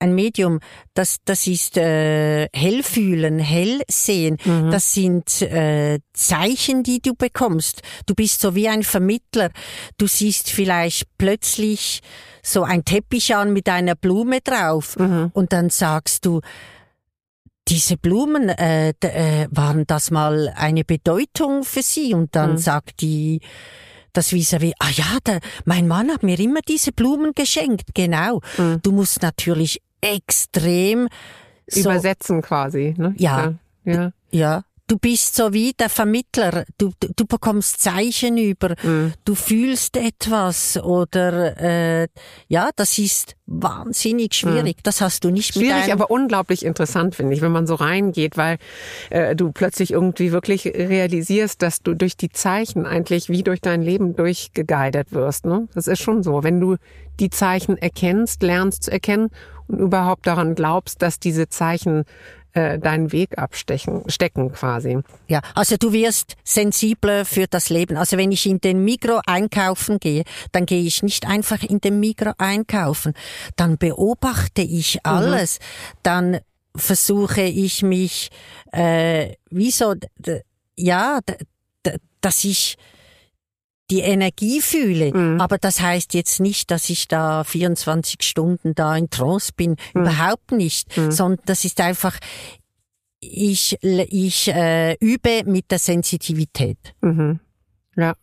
[0.00, 0.60] ein Medium,
[0.94, 4.70] das, das ist äh, hellfühlen, hellsehen, mhm.
[4.70, 7.82] das sind äh, Zeichen, die du bekommst.
[8.06, 9.50] Du bist so wie ein Vermittler.
[9.96, 12.00] Du siehst vielleicht plötzlich
[12.42, 15.30] so ein Teppich an mit einer Blume drauf mhm.
[15.34, 16.40] und dann sagst du,
[17.68, 22.14] diese Blumen, äh, äh, waren das mal eine Bedeutung für Sie?
[22.14, 22.58] Und dann mhm.
[22.58, 23.40] sagt die,
[24.12, 28.40] das vis à ah ja, der, mein Mann hat mir immer diese Blumen geschenkt, genau.
[28.56, 28.80] Mhm.
[28.82, 31.08] Du musst natürlich extrem
[31.66, 33.14] so, übersetzen quasi, ne?
[33.18, 33.54] Ja.
[33.84, 34.12] Ja.
[34.30, 34.62] ja.
[34.88, 36.64] Du bist so wie der Vermittler.
[36.78, 39.12] Du, du, du bekommst Zeichen über, mhm.
[39.24, 42.08] du fühlst etwas oder äh,
[42.48, 44.78] ja, das ist wahnsinnig schwierig.
[44.78, 44.82] Mhm.
[44.82, 47.76] Das hast du nicht schwierig, mit Schwierig, aber unglaublich interessant finde ich, wenn man so
[47.76, 48.58] reingeht, weil
[49.10, 53.82] äh, du plötzlich irgendwie wirklich realisierst, dass du durch die Zeichen eigentlich wie durch dein
[53.82, 55.44] Leben durchgeguidet wirst.
[55.46, 55.68] Ne?
[55.74, 56.76] Das ist schon so, wenn du
[57.20, 59.30] die Zeichen erkennst, lernst zu erkennen
[59.66, 62.04] und überhaupt daran glaubst, dass diese Zeichen
[62.52, 64.98] äh, deinen Weg abstechen, stecken quasi.
[65.28, 67.96] Ja, also du wirst sensibler für das Leben.
[67.96, 72.00] Also wenn ich in den Mikro einkaufen gehe, dann gehe ich nicht einfach in den
[72.00, 73.14] Mikro einkaufen.
[73.56, 75.00] Dann beobachte ich mhm.
[75.04, 75.58] alles.
[75.58, 75.98] Mhm.
[76.02, 76.38] Dann
[76.74, 78.30] versuche ich mich,
[78.72, 79.94] äh, wie so,
[80.76, 81.20] ja,
[82.20, 82.76] dass ich
[83.90, 85.12] die Energie fühle.
[85.12, 85.40] Mhm.
[85.40, 89.76] Aber das heißt jetzt nicht, dass ich da 24 Stunden da in Trance bin.
[89.94, 90.02] Mhm.
[90.02, 90.96] Überhaupt nicht.
[90.96, 91.10] Mhm.
[91.10, 92.18] Sondern das ist einfach,
[93.20, 96.78] ich, ich äh, übe mit der Sensitivität.
[97.00, 97.40] Mhm.
[97.96, 98.14] Ja.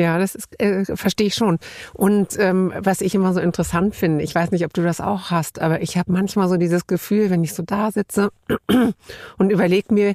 [0.00, 1.58] Ja, das ist, äh, verstehe ich schon.
[1.92, 5.32] Und ähm, was ich immer so interessant finde, ich weiß nicht, ob du das auch
[5.32, 8.30] hast, aber ich habe manchmal so dieses Gefühl, wenn ich so da sitze
[9.38, 10.14] und überleg mir,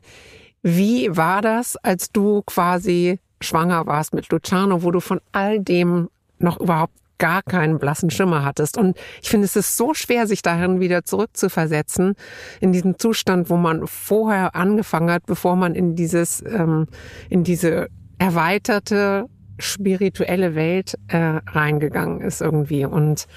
[0.61, 6.09] wie war das, als du quasi schwanger warst mit Luciano, wo du von all dem
[6.39, 8.77] noch überhaupt gar keinen blassen Schimmer hattest.
[8.77, 12.15] Und ich finde, es ist so schwer, sich dahin wieder zurückzuversetzen,
[12.59, 16.87] in diesen Zustand, wo man vorher angefangen hat, bevor man in dieses, ähm,
[17.29, 17.87] in diese
[18.17, 19.29] erweiterte
[19.59, 22.85] spirituelle Welt äh, reingegangen ist irgendwie.
[22.85, 23.27] Und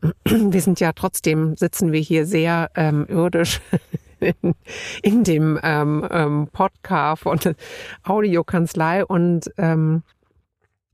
[0.24, 3.60] wir sind ja trotzdem, sitzen wir hier sehr ähm, irdisch
[4.24, 4.54] in,
[5.02, 7.54] in dem ähm, ähm, Podcast und
[8.02, 10.02] Audiokanzlei und ähm,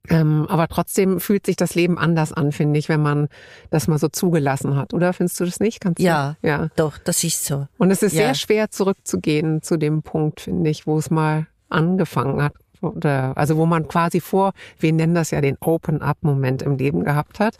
[0.09, 3.28] ähm, aber trotzdem fühlt sich das Leben anders an, finde ich, wenn man
[3.68, 4.95] das mal so zugelassen hat.
[4.95, 5.81] Oder findest du das nicht?
[5.81, 6.49] Kannst ja, du?
[6.49, 7.68] ja, doch, das ist so.
[7.76, 8.24] Und es ist ja.
[8.24, 13.57] sehr schwer zurückzugehen zu dem Punkt, finde ich, wo es mal angefangen hat oder also
[13.57, 17.57] wo man quasi vor, wir nennen das ja den Open-up-Moment im Leben gehabt hat.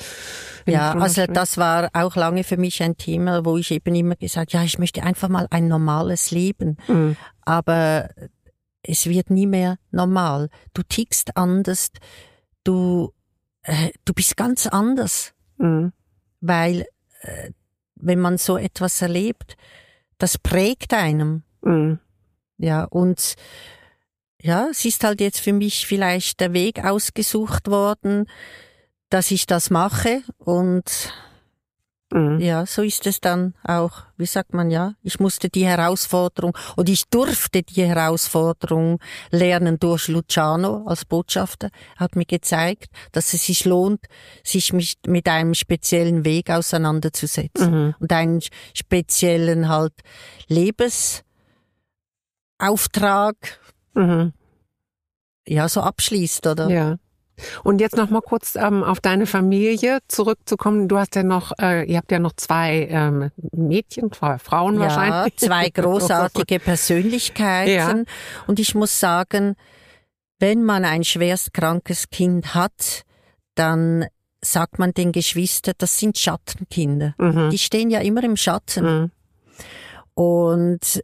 [0.67, 4.53] Ja, also das war auch lange für mich ein Thema, wo ich eben immer gesagt,
[4.53, 6.77] ja, ich möchte einfach mal ein normales Leben.
[6.89, 7.17] Mhm.
[7.43, 8.11] Aber
[8.83, 10.49] es wird nie mehr normal.
[10.75, 11.91] Du tickst anders,
[12.65, 13.13] du,
[13.63, 15.33] äh, du bist ganz anders.
[15.59, 15.93] Mhm.
[16.41, 16.87] Weil,
[17.21, 17.51] äh,
[17.97, 19.57] wenn man so etwas erlebt,
[20.19, 21.43] das prägt einem.
[21.63, 21.99] Mhm.
[22.57, 23.35] Ja, und
[24.43, 28.27] ja, es ist halt jetzt für mich vielleicht der Weg ausgesucht worden,
[29.11, 31.13] dass ich das mache und
[32.13, 32.41] mhm.
[32.41, 34.05] ja, so ist es dann auch.
[34.17, 34.95] Wie sagt man ja?
[35.03, 38.99] Ich musste die Herausforderung und ich durfte die Herausforderung
[39.31, 41.69] lernen durch Luciano als Botschafter.
[41.97, 44.07] Er hat mir gezeigt, dass es sich lohnt,
[44.45, 47.95] sich mit einem speziellen Weg auseinanderzusetzen mhm.
[47.99, 48.41] und einen
[48.75, 49.95] speziellen halt
[50.47, 53.37] Lebensauftrag
[53.95, 54.33] mhm.
[55.47, 56.69] ja so abschließt, oder?
[56.69, 56.97] Ja.
[57.65, 60.89] Und jetzt noch mal kurz ähm, auf deine Familie zurückzukommen.
[60.89, 64.81] Du hast ja noch, äh, ihr habt ja noch zwei ähm, Mädchen, zwei Frauen ja,
[64.81, 65.37] wahrscheinlich.
[65.37, 67.71] zwei großartige Persönlichkeiten.
[67.99, 68.05] Ja.
[68.47, 69.57] Und ich muss sagen,
[70.39, 73.03] wenn man ein schwerst krankes Kind hat,
[73.55, 74.07] dann
[74.43, 77.15] sagt man den Geschwistern, das sind Schattenkinder.
[77.19, 77.51] Mhm.
[77.51, 78.85] Die stehen ja immer im Schatten.
[78.85, 79.11] Mhm.
[80.15, 81.03] Und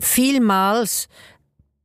[0.00, 1.08] vielmals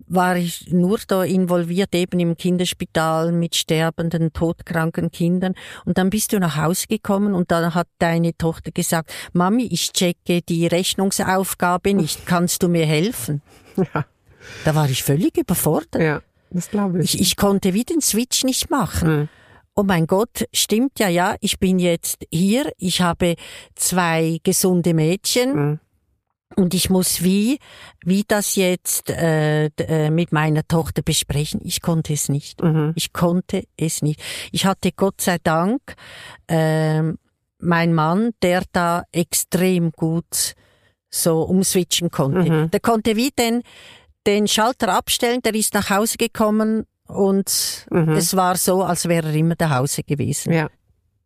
[0.10, 5.54] war ich nur da involviert eben im Kinderspital mit sterbenden, todkranken Kindern.
[5.86, 9.94] Und dann bist du nach Hause gekommen und dann hat deine Tochter gesagt, Mami, ich
[9.94, 13.42] checke die Rechnungsaufgabe nicht, kannst du mir helfen?
[13.94, 14.06] Ja.
[14.66, 16.02] Da war ich völlig überfordert.
[16.02, 17.14] Ja, das glaube ich.
[17.14, 17.22] ich.
[17.22, 19.10] Ich konnte wie den Switch nicht machen.
[19.10, 19.30] Mhm.
[19.76, 23.36] Oh mein Gott, stimmt ja, ja, ich bin jetzt hier, ich habe
[23.76, 25.56] zwei gesunde Mädchen.
[25.56, 25.80] Mhm
[26.56, 27.60] und ich muss wie,
[28.04, 31.62] wie das jetzt äh, äh, mit meiner Tochter besprechen.
[31.64, 32.62] Ich konnte es nicht.
[32.62, 32.94] Mhm.
[32.96, 34.22] Ich konnte es nicht.
[34.52, 35.82] Ich hatte Gott sei Dank
[36.48, 37.04] äh,
[37.60, 40.56] mein Mann, der da extrem gut
[41.10, 42.52] so umswitchen konnte.
[42.52, 42.72] Mhm.
[42.72, 43.62] Der konnte wie den,
[44.26, 48.10] den Schalter abstellen, der ist nach Hause gekommen und mhm.
[48.10, 50.54] es war so, als wäre er immer zu Hause gewesen.
[50.54, 50.70] Ja.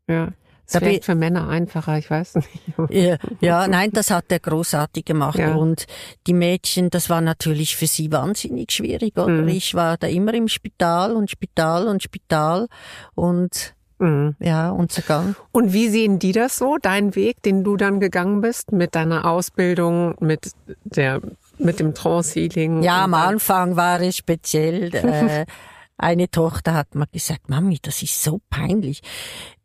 [0.07, 0.34] Ja.
[0.74, 2.49] Das ist für Männer einfacher, ich weiß nicht.
[2.89, 5.38] Ja, ja, nein, das hat er großartig gemacht.
[5.38, 5.55] Ja.
[5.55, 5.86] Und
[6.28, 9.17] die Mädchen, das war natürlich für sie wahnsinnig schwierig.
[9.17, 9.28] Oder?
[9.28, 9.47] Mhm.
[9.47, 12.67] Ich war da immer im Spital und Spital und Spital
[13.15, 14.36] und mhm.
[14.39, 15.36] ja, und so gang.
[15.51, 19.26] Und wie sehen die das so, dein Weg, den du dann gegangen bist, mit deiner
[19.26, 20.51] Ausbildung, mit
[20.84, 21.21] der,
[21.57, 22.84] mit dem Trance-Healing?
[22.84, 24.93] Ja, am Anfang war es speziell.
[24.93, 25.45] Äh,
[25.97, 29.01] eine Tochter hat mir gesagt, Mami, das ist so peinlich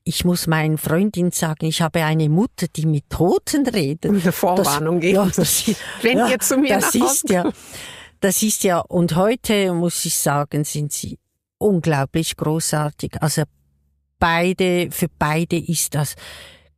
[0.08, 4.10] ich muss meinen Freundin sagen, ich habe eine Mutter, die mit Toten redet.
[4.10, 5.16] Eine Vorwarnung geben.
[5.16, 5.64] Ja, das,
[6.02, 7.52] Wenn ja, ihr zu mir das ist ja,
[8.20, 11.18] das ist ja, und heute muss ich sagen, sind sie
[11.58, 13.20] unglaublich großartig.
[13.20, 13.42] Also
[14.18, 16.14] beide, für beide ist das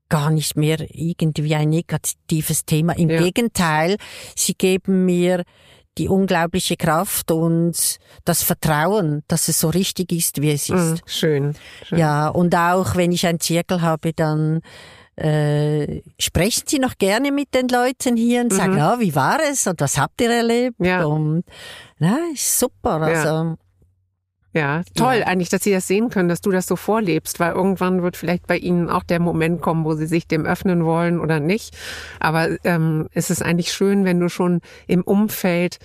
[0.08, 2.94] gar nicht mehr irgendwie ein negatives Thema.
[2.98, 3.22] Im ja.
[3.22, 3.96] Gegenteil,
[4.34, 5.44] sie geben mir
[6.00, 11.02] die unglaubliche Kraft und das Vertrauen, dass es so richtig ist, wie es mhm, ist.
[11.06, 11.54] schön,
[11.86, 11.98] schön.
[11.98, 14.62] Ja, und auch wenn ich einen Zirkel habe, dann
[15.16, 18.56] äh, sprechen Sie noch gerne mit den Leuten hier und mhm.
[18.56, 20.76] sagen, ja, wie war es und was habt ihr erlebt?
[20.80, 21.04] Ja.
[21.04, 21.44] Und
[21.98, 23.02] na, ist super.
[23.02, 23.56] Also ja.
[24.52, 25.26] Ja, toll ja.
[25.26, 28.46] eigentlich, dass Sie das sehen können, dass du das so vorlebst, weil irgendwann wird vielleicht
[28.46, 31.76] bei Ihnen auch der Moment kommen, wo Sie sich dem öffnen wollen oder nicht.
[32.18, 35.78] Aber ähm, es ist eigentlich schön, wenn du schon im Umfeld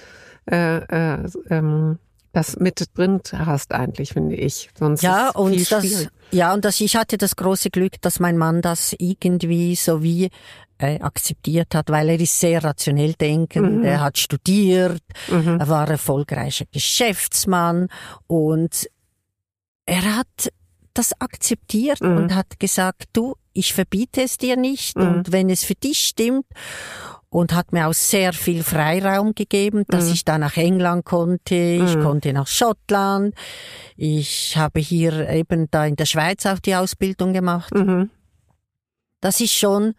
[0.50, 2.00] äh, äh, ähm,
[2.36, 4.70] das mit drin hast eigentlich, finde ich.
[4.78, 8.62] Sonst ja, und das, ja, und das, ich hatte das große Glück, dass mein Mann
[8.62, 10.30] das irgendwie so wie
[10.78, 13.84] äh, akzeptiert hat, weil er ist sehr rationell denkend, mhm.
[13.84, 15.60] er hat studiert, mhm.
[15.60, 17.88] er war erfolgreicher Geschäftsmann
[18.28, 18.88] und
[19.86, 20.52] er hat
[20.94, 22.18] das akzeptiert Mhm.
[22.18, 25.08] und hat gesagt, du, ich verbiete es dir nicht Mhm.
[25.08, 26.46] und wenn es für dich stimmt
[27.30, 30.14] und hat mir auch sehr viel Freiraum gegeben, dass Mhm.
[30.14, 32.02] ich da nach England konnte, ich Mhm.
[32.04, 33.36] konnte nach Schottland,
[33.98, 37.74] ich habe hier eben da in der Schweiz auch die Ausbildung gemacht.
[39.22, 39.96] Das ist schon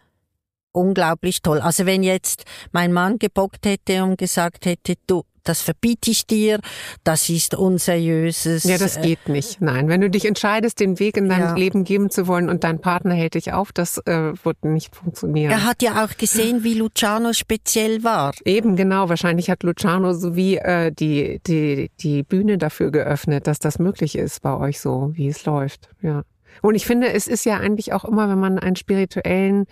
[0.77, 1.59] unglaublich toll.
[1.59, 6.59] Also wenn jetzt mein Mann gebockt hätte und gesagt hätte, du, das verbiete ich dir,
[7.03, 8.65] das ist unseriöses.
[8.65, 9.61] Ja, das äh, geht nicht.
[9.61, 11.55] Nein, wenn du dich entscheidest, den Weg in dein Ja.
[11.55, 15.51] Leben geben zu wollen und dein Partner hält dich auf, das äh, wird nicht funktionieren.
[15.51, 18.33] Er hat ja auch gesehen, wie Luciano speziell war.
[18.43, 23.79] Eben genau, wahrscheinlich hat Luciano sowie äh, die, die, die Bühne dafür geöffnet, dass das
[23.79, 25.89] möglich ist bei euch so, wie es läuft.
[26.01, 26.23] Ja.
[26.61, 29.65] Und ich finde, es ist ja eigentlich auch immer, wenn man einen spirituellen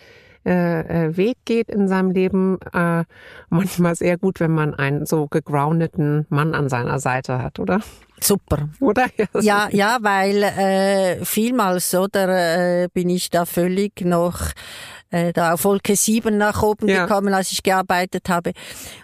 [0.45, 3.03] äh, äh, Weg geht in seinem Leben, äh,
[3.49, 7.79] manchmal sehr gut, wenn man einen so gegroundeten Mann an seiner Seite hat, oder?
[8.21, 8.69] Super.
[8.79, 9.07] Oder?
[9.41, 14.39] Ja, ja, weil äh, vielmals oder äh, bin ich da völlig noch
[15.11, 17.05] äh, da auf Wolke 7 nach oben Ja.
[17.05, 18.51] gekommen, als ich gearbeitet habe.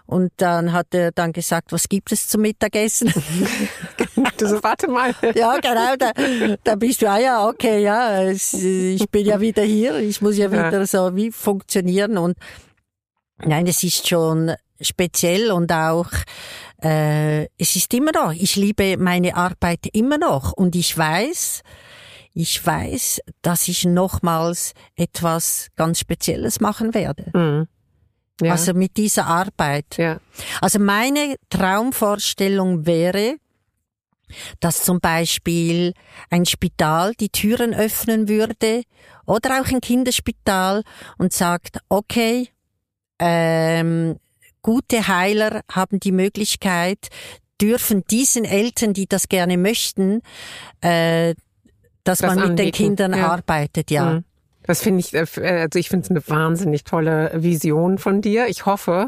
[0.05, 3.13] Und dann hat er dann gesagt, was gibt es zum Mittagessen?
[4.39, 5.13] So, warte mal.
[5.35, 6.11] ja, genau, da,
[6.63, 10.49] da bist du, ah ja, okay, ja, ich bin ja wieder hier, ich muss ja
[10.51, 10.67] Ja.
[10.67, 12.37] wieder so wie funktionieren und
[13.45, 14.51] nein, es ist schon
[14.81, 16.07] speziell und auch
[16.83, 21.61] äh, es ist immer noch, ich liebe meine Arbeit immer noch und ich weiß,
[22.33, 27.25] ich weiß, dass ich nochmals etwas ganz Spezielles machen werde.
[27.33, 27.67] Mhm.
[28.41, 28.53] Ja.
[28.53, 29.97] Also mit dieser Arbeit.
[29.97, 30.17] ja.
[30.61, 33.35] Also meine Traumvorstellung wäre,
[34.59, 35.93] dass zum Beispiel
[36.29, 38.83] ein Spital die Türen öffnen würde
[39.25, 40.83] oder auch ein Kinderspital
[41.17, 42.49] und sagt, okay,
[43.19, 44.17] ähm,
[44.61, 47.09] gute Heiler haben die Möglichkeit,
[47.61, 50.21] dürfen diesen Eltern, die das gerne möchten,
[50.81, 51.35] äh,
[52.03, 53.27] dass Das man mit den Kindern ja.
[53.29, 54.13] arbeitet, ja.
[54.13, 54.23] Mhm.
[54.63, 58.47] Das finde ich, äh, äh, also ich finde es eine wahnsinnig tolle Vision von dir.
[58.47, 59.07] Ich hoffe,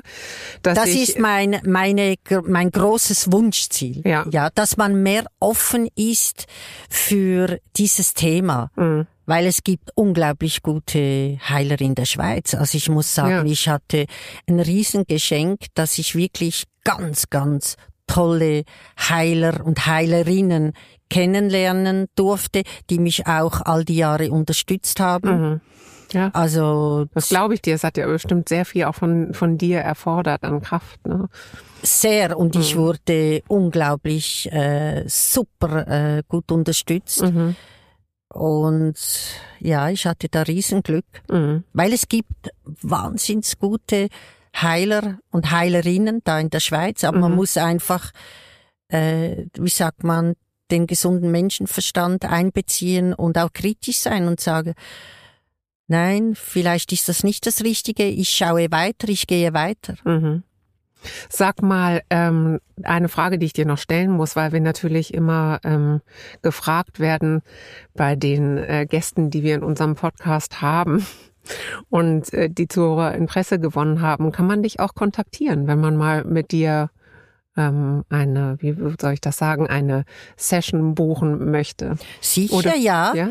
[0.61, 4.01] dass Das ich, ist mein, meine, mein großes Wunschziel.
[4.05, 4.25] Ja.
[4.31, 6.45] ja, dass man mehr offen ist
[6.89, 8.71] für dieses Thema.
[8.75, 9.07] Mhm.
[9.25, 12.53] Weil es gibt unglaublich gute Heiler in der Schweiz.
[12.55, 13.51] Also ich muss sagen, Ja.
[13.51, 14.05] ich hatte
[14.49, 17.77] ein Riesengeschenk, dass ich wirklich ganz, ganz
[18.07, 18.63] tolle
[18.99, 20.73] Heiler und Heilerinnen
[21.09, 25.41] kennenlernen durfte, die mich auch all die Jahre unterstützt haben.
[25.53, 25.61] Mhm.
[26.11, 26.29] Ja.
[26.33, 27.73] Also Das glaube ich dir.
[27.75, 31.05] Es hat ja bestimmt sehr viel auch von, von dir erfordert an Kraft.
[31.07, 31.27] Ne?
[31.81, 32.79] Sehr und ich Mhm.
[32.79, 37.55] wurde unglaublich äh, super äh, gut unterstützt Mhm.
[38.33, 38.95] und
[39.59, 41.63] ja, ich hatte da Riesenglück, Mhm.
[41.73, 44.07] weil es gibt wahnsinns gute
[44.55, 47.37] Heiler und Heilerinnen da in der Schweiz, aber man Mhm.
[47.37, 48.11] muss einfach,
[48.89, 50.33] äh, wie sagt man,
[50.71, 54.73] den gesunden Menschenverstand einbeziehen und auch kritisch sein und sagen,
[55.87, 59.95] nein, vielleicht ist das nicht das Richtige, ich schaue weiter, ich gehe weiter.
[60.05, 60.43] Mhm.
[61.29, 65.59] Sag mal, ähm, eine Frage, die ich dir noch stellen muss, weil wir natürlich immer
[65.65, 65.99] ähm,
[66.41, 67.41] gefragt werden
[67.93, 71.05] bei den äh, Gästen, die wir in unserem Podcast haben
[71.89, 74.31] und äh, die Zuhörer Interesse gewonnen haben.
[74.31, 76.89] Kann man dich auch kontaktieren, wenn man mal mit dir
[77.55, 80.05] ähm, eine, wie soll ich das sagen, eine
[80.37, 81.95] Session buchen möchte?
[82.21, 83.13] Sicher, Oder- ja.
[83.13, 83.29] Ja?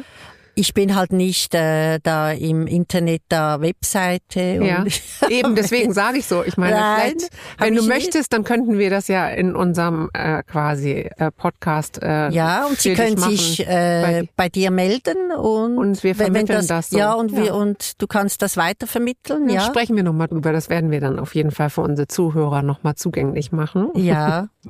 [0.55, 4.85] Ich bin halt nicht äh, da im Internet da Webseite Ja,
[5.31, 6.45] eben deswegen sage ich so.
[6.45, 7.15] Ich meine, Nein,
[7.59, 12.03] wenn du möchtest, dann könnten wir das ja in unserem äh, quasi äh, Podcast.
[12.03, 13.31] Äh, ja und sie können machen.
[13.37, 16.99] sich Bei- äh, bei dir melden und Und wir vermitteln das so.
[16.99, 17.45] ja und Ja.
[17.45, 20.53] wir und du kannst das weitervermitteln Ja, ja Sprechen wir nochmal drüber.
[20.53, 23.89] Das werden wir dann auf jeden Fall für unsere Zuhörer nochmal zugänglich machen.
[23.95, 24.49] ja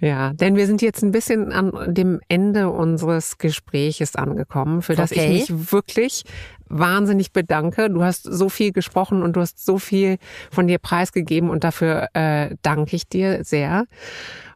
[0.00, 5.10] Ja, denn wir sind jetzt ein bisschen an dem Ende unseres Gespräches angekommen, für das
[5.10, 5.38] Okay.
[5.38, 6.24] ich mich wirklich
[6.68, 7.90] wahnsinnig bedanke.
[7.90, 10.18] Du hast so viel gesprochen und du hast so viel
[10.50, 13.86] von dir preisgegeben und dafür äh, danke ich dir sehr.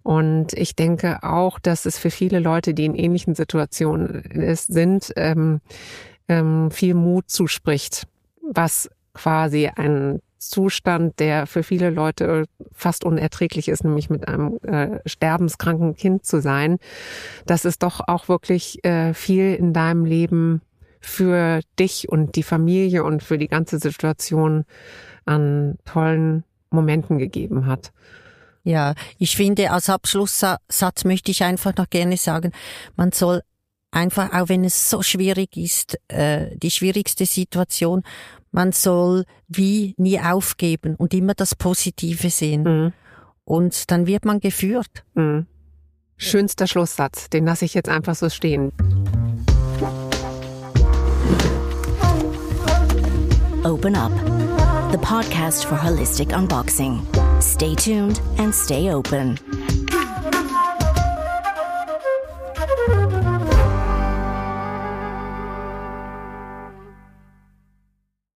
[0.05, 5.13] Und ich denke auch, dass es für viele Leute, die in ähnlichen Situationen ist, sind,
[5.17, 5.61] ähm,
[6.29, 8.07] ähm, viel Mut zuspricht,
[8.43, 14.99] was quasi ein Zustand, der für viele Leute fast unerträglich ist, nämlich mit einem äh,
[15.07, 16.79] sterbenskranken Kind zu sein,
[17.47, 20.63] dass es doch auch wirklich äh, viel in deinem Leben
[21.01, 24.65] für dich und die Familie und für die ganze Situation
[25.25, 27.93] an tollen Momenten gegeben hat.
[28.65, 32.53] ja ich finde als Abschlusssatz möchte ich einfach noch gerne sagen
[32.97, 33.43] man soll
[33.91, 38.03] einfach auch wenn es so schwierig ist äh, die schwierigste Situation
[38.53, 42.93] man soll wie nie aufgeben und immer das Positive sehen Mhm.
[43.45, 45.47] und dann wird man geführt Mhm.
[46.17, 48.71] Schönster Schlusssatz, den lasse ich jetzt einfach so stehen.
[53.65, 54.13] Open Up,
[54.93, 57.01] the podcast for holistic unboxing.
[57.41, 59.39] Stay tuned and stay open.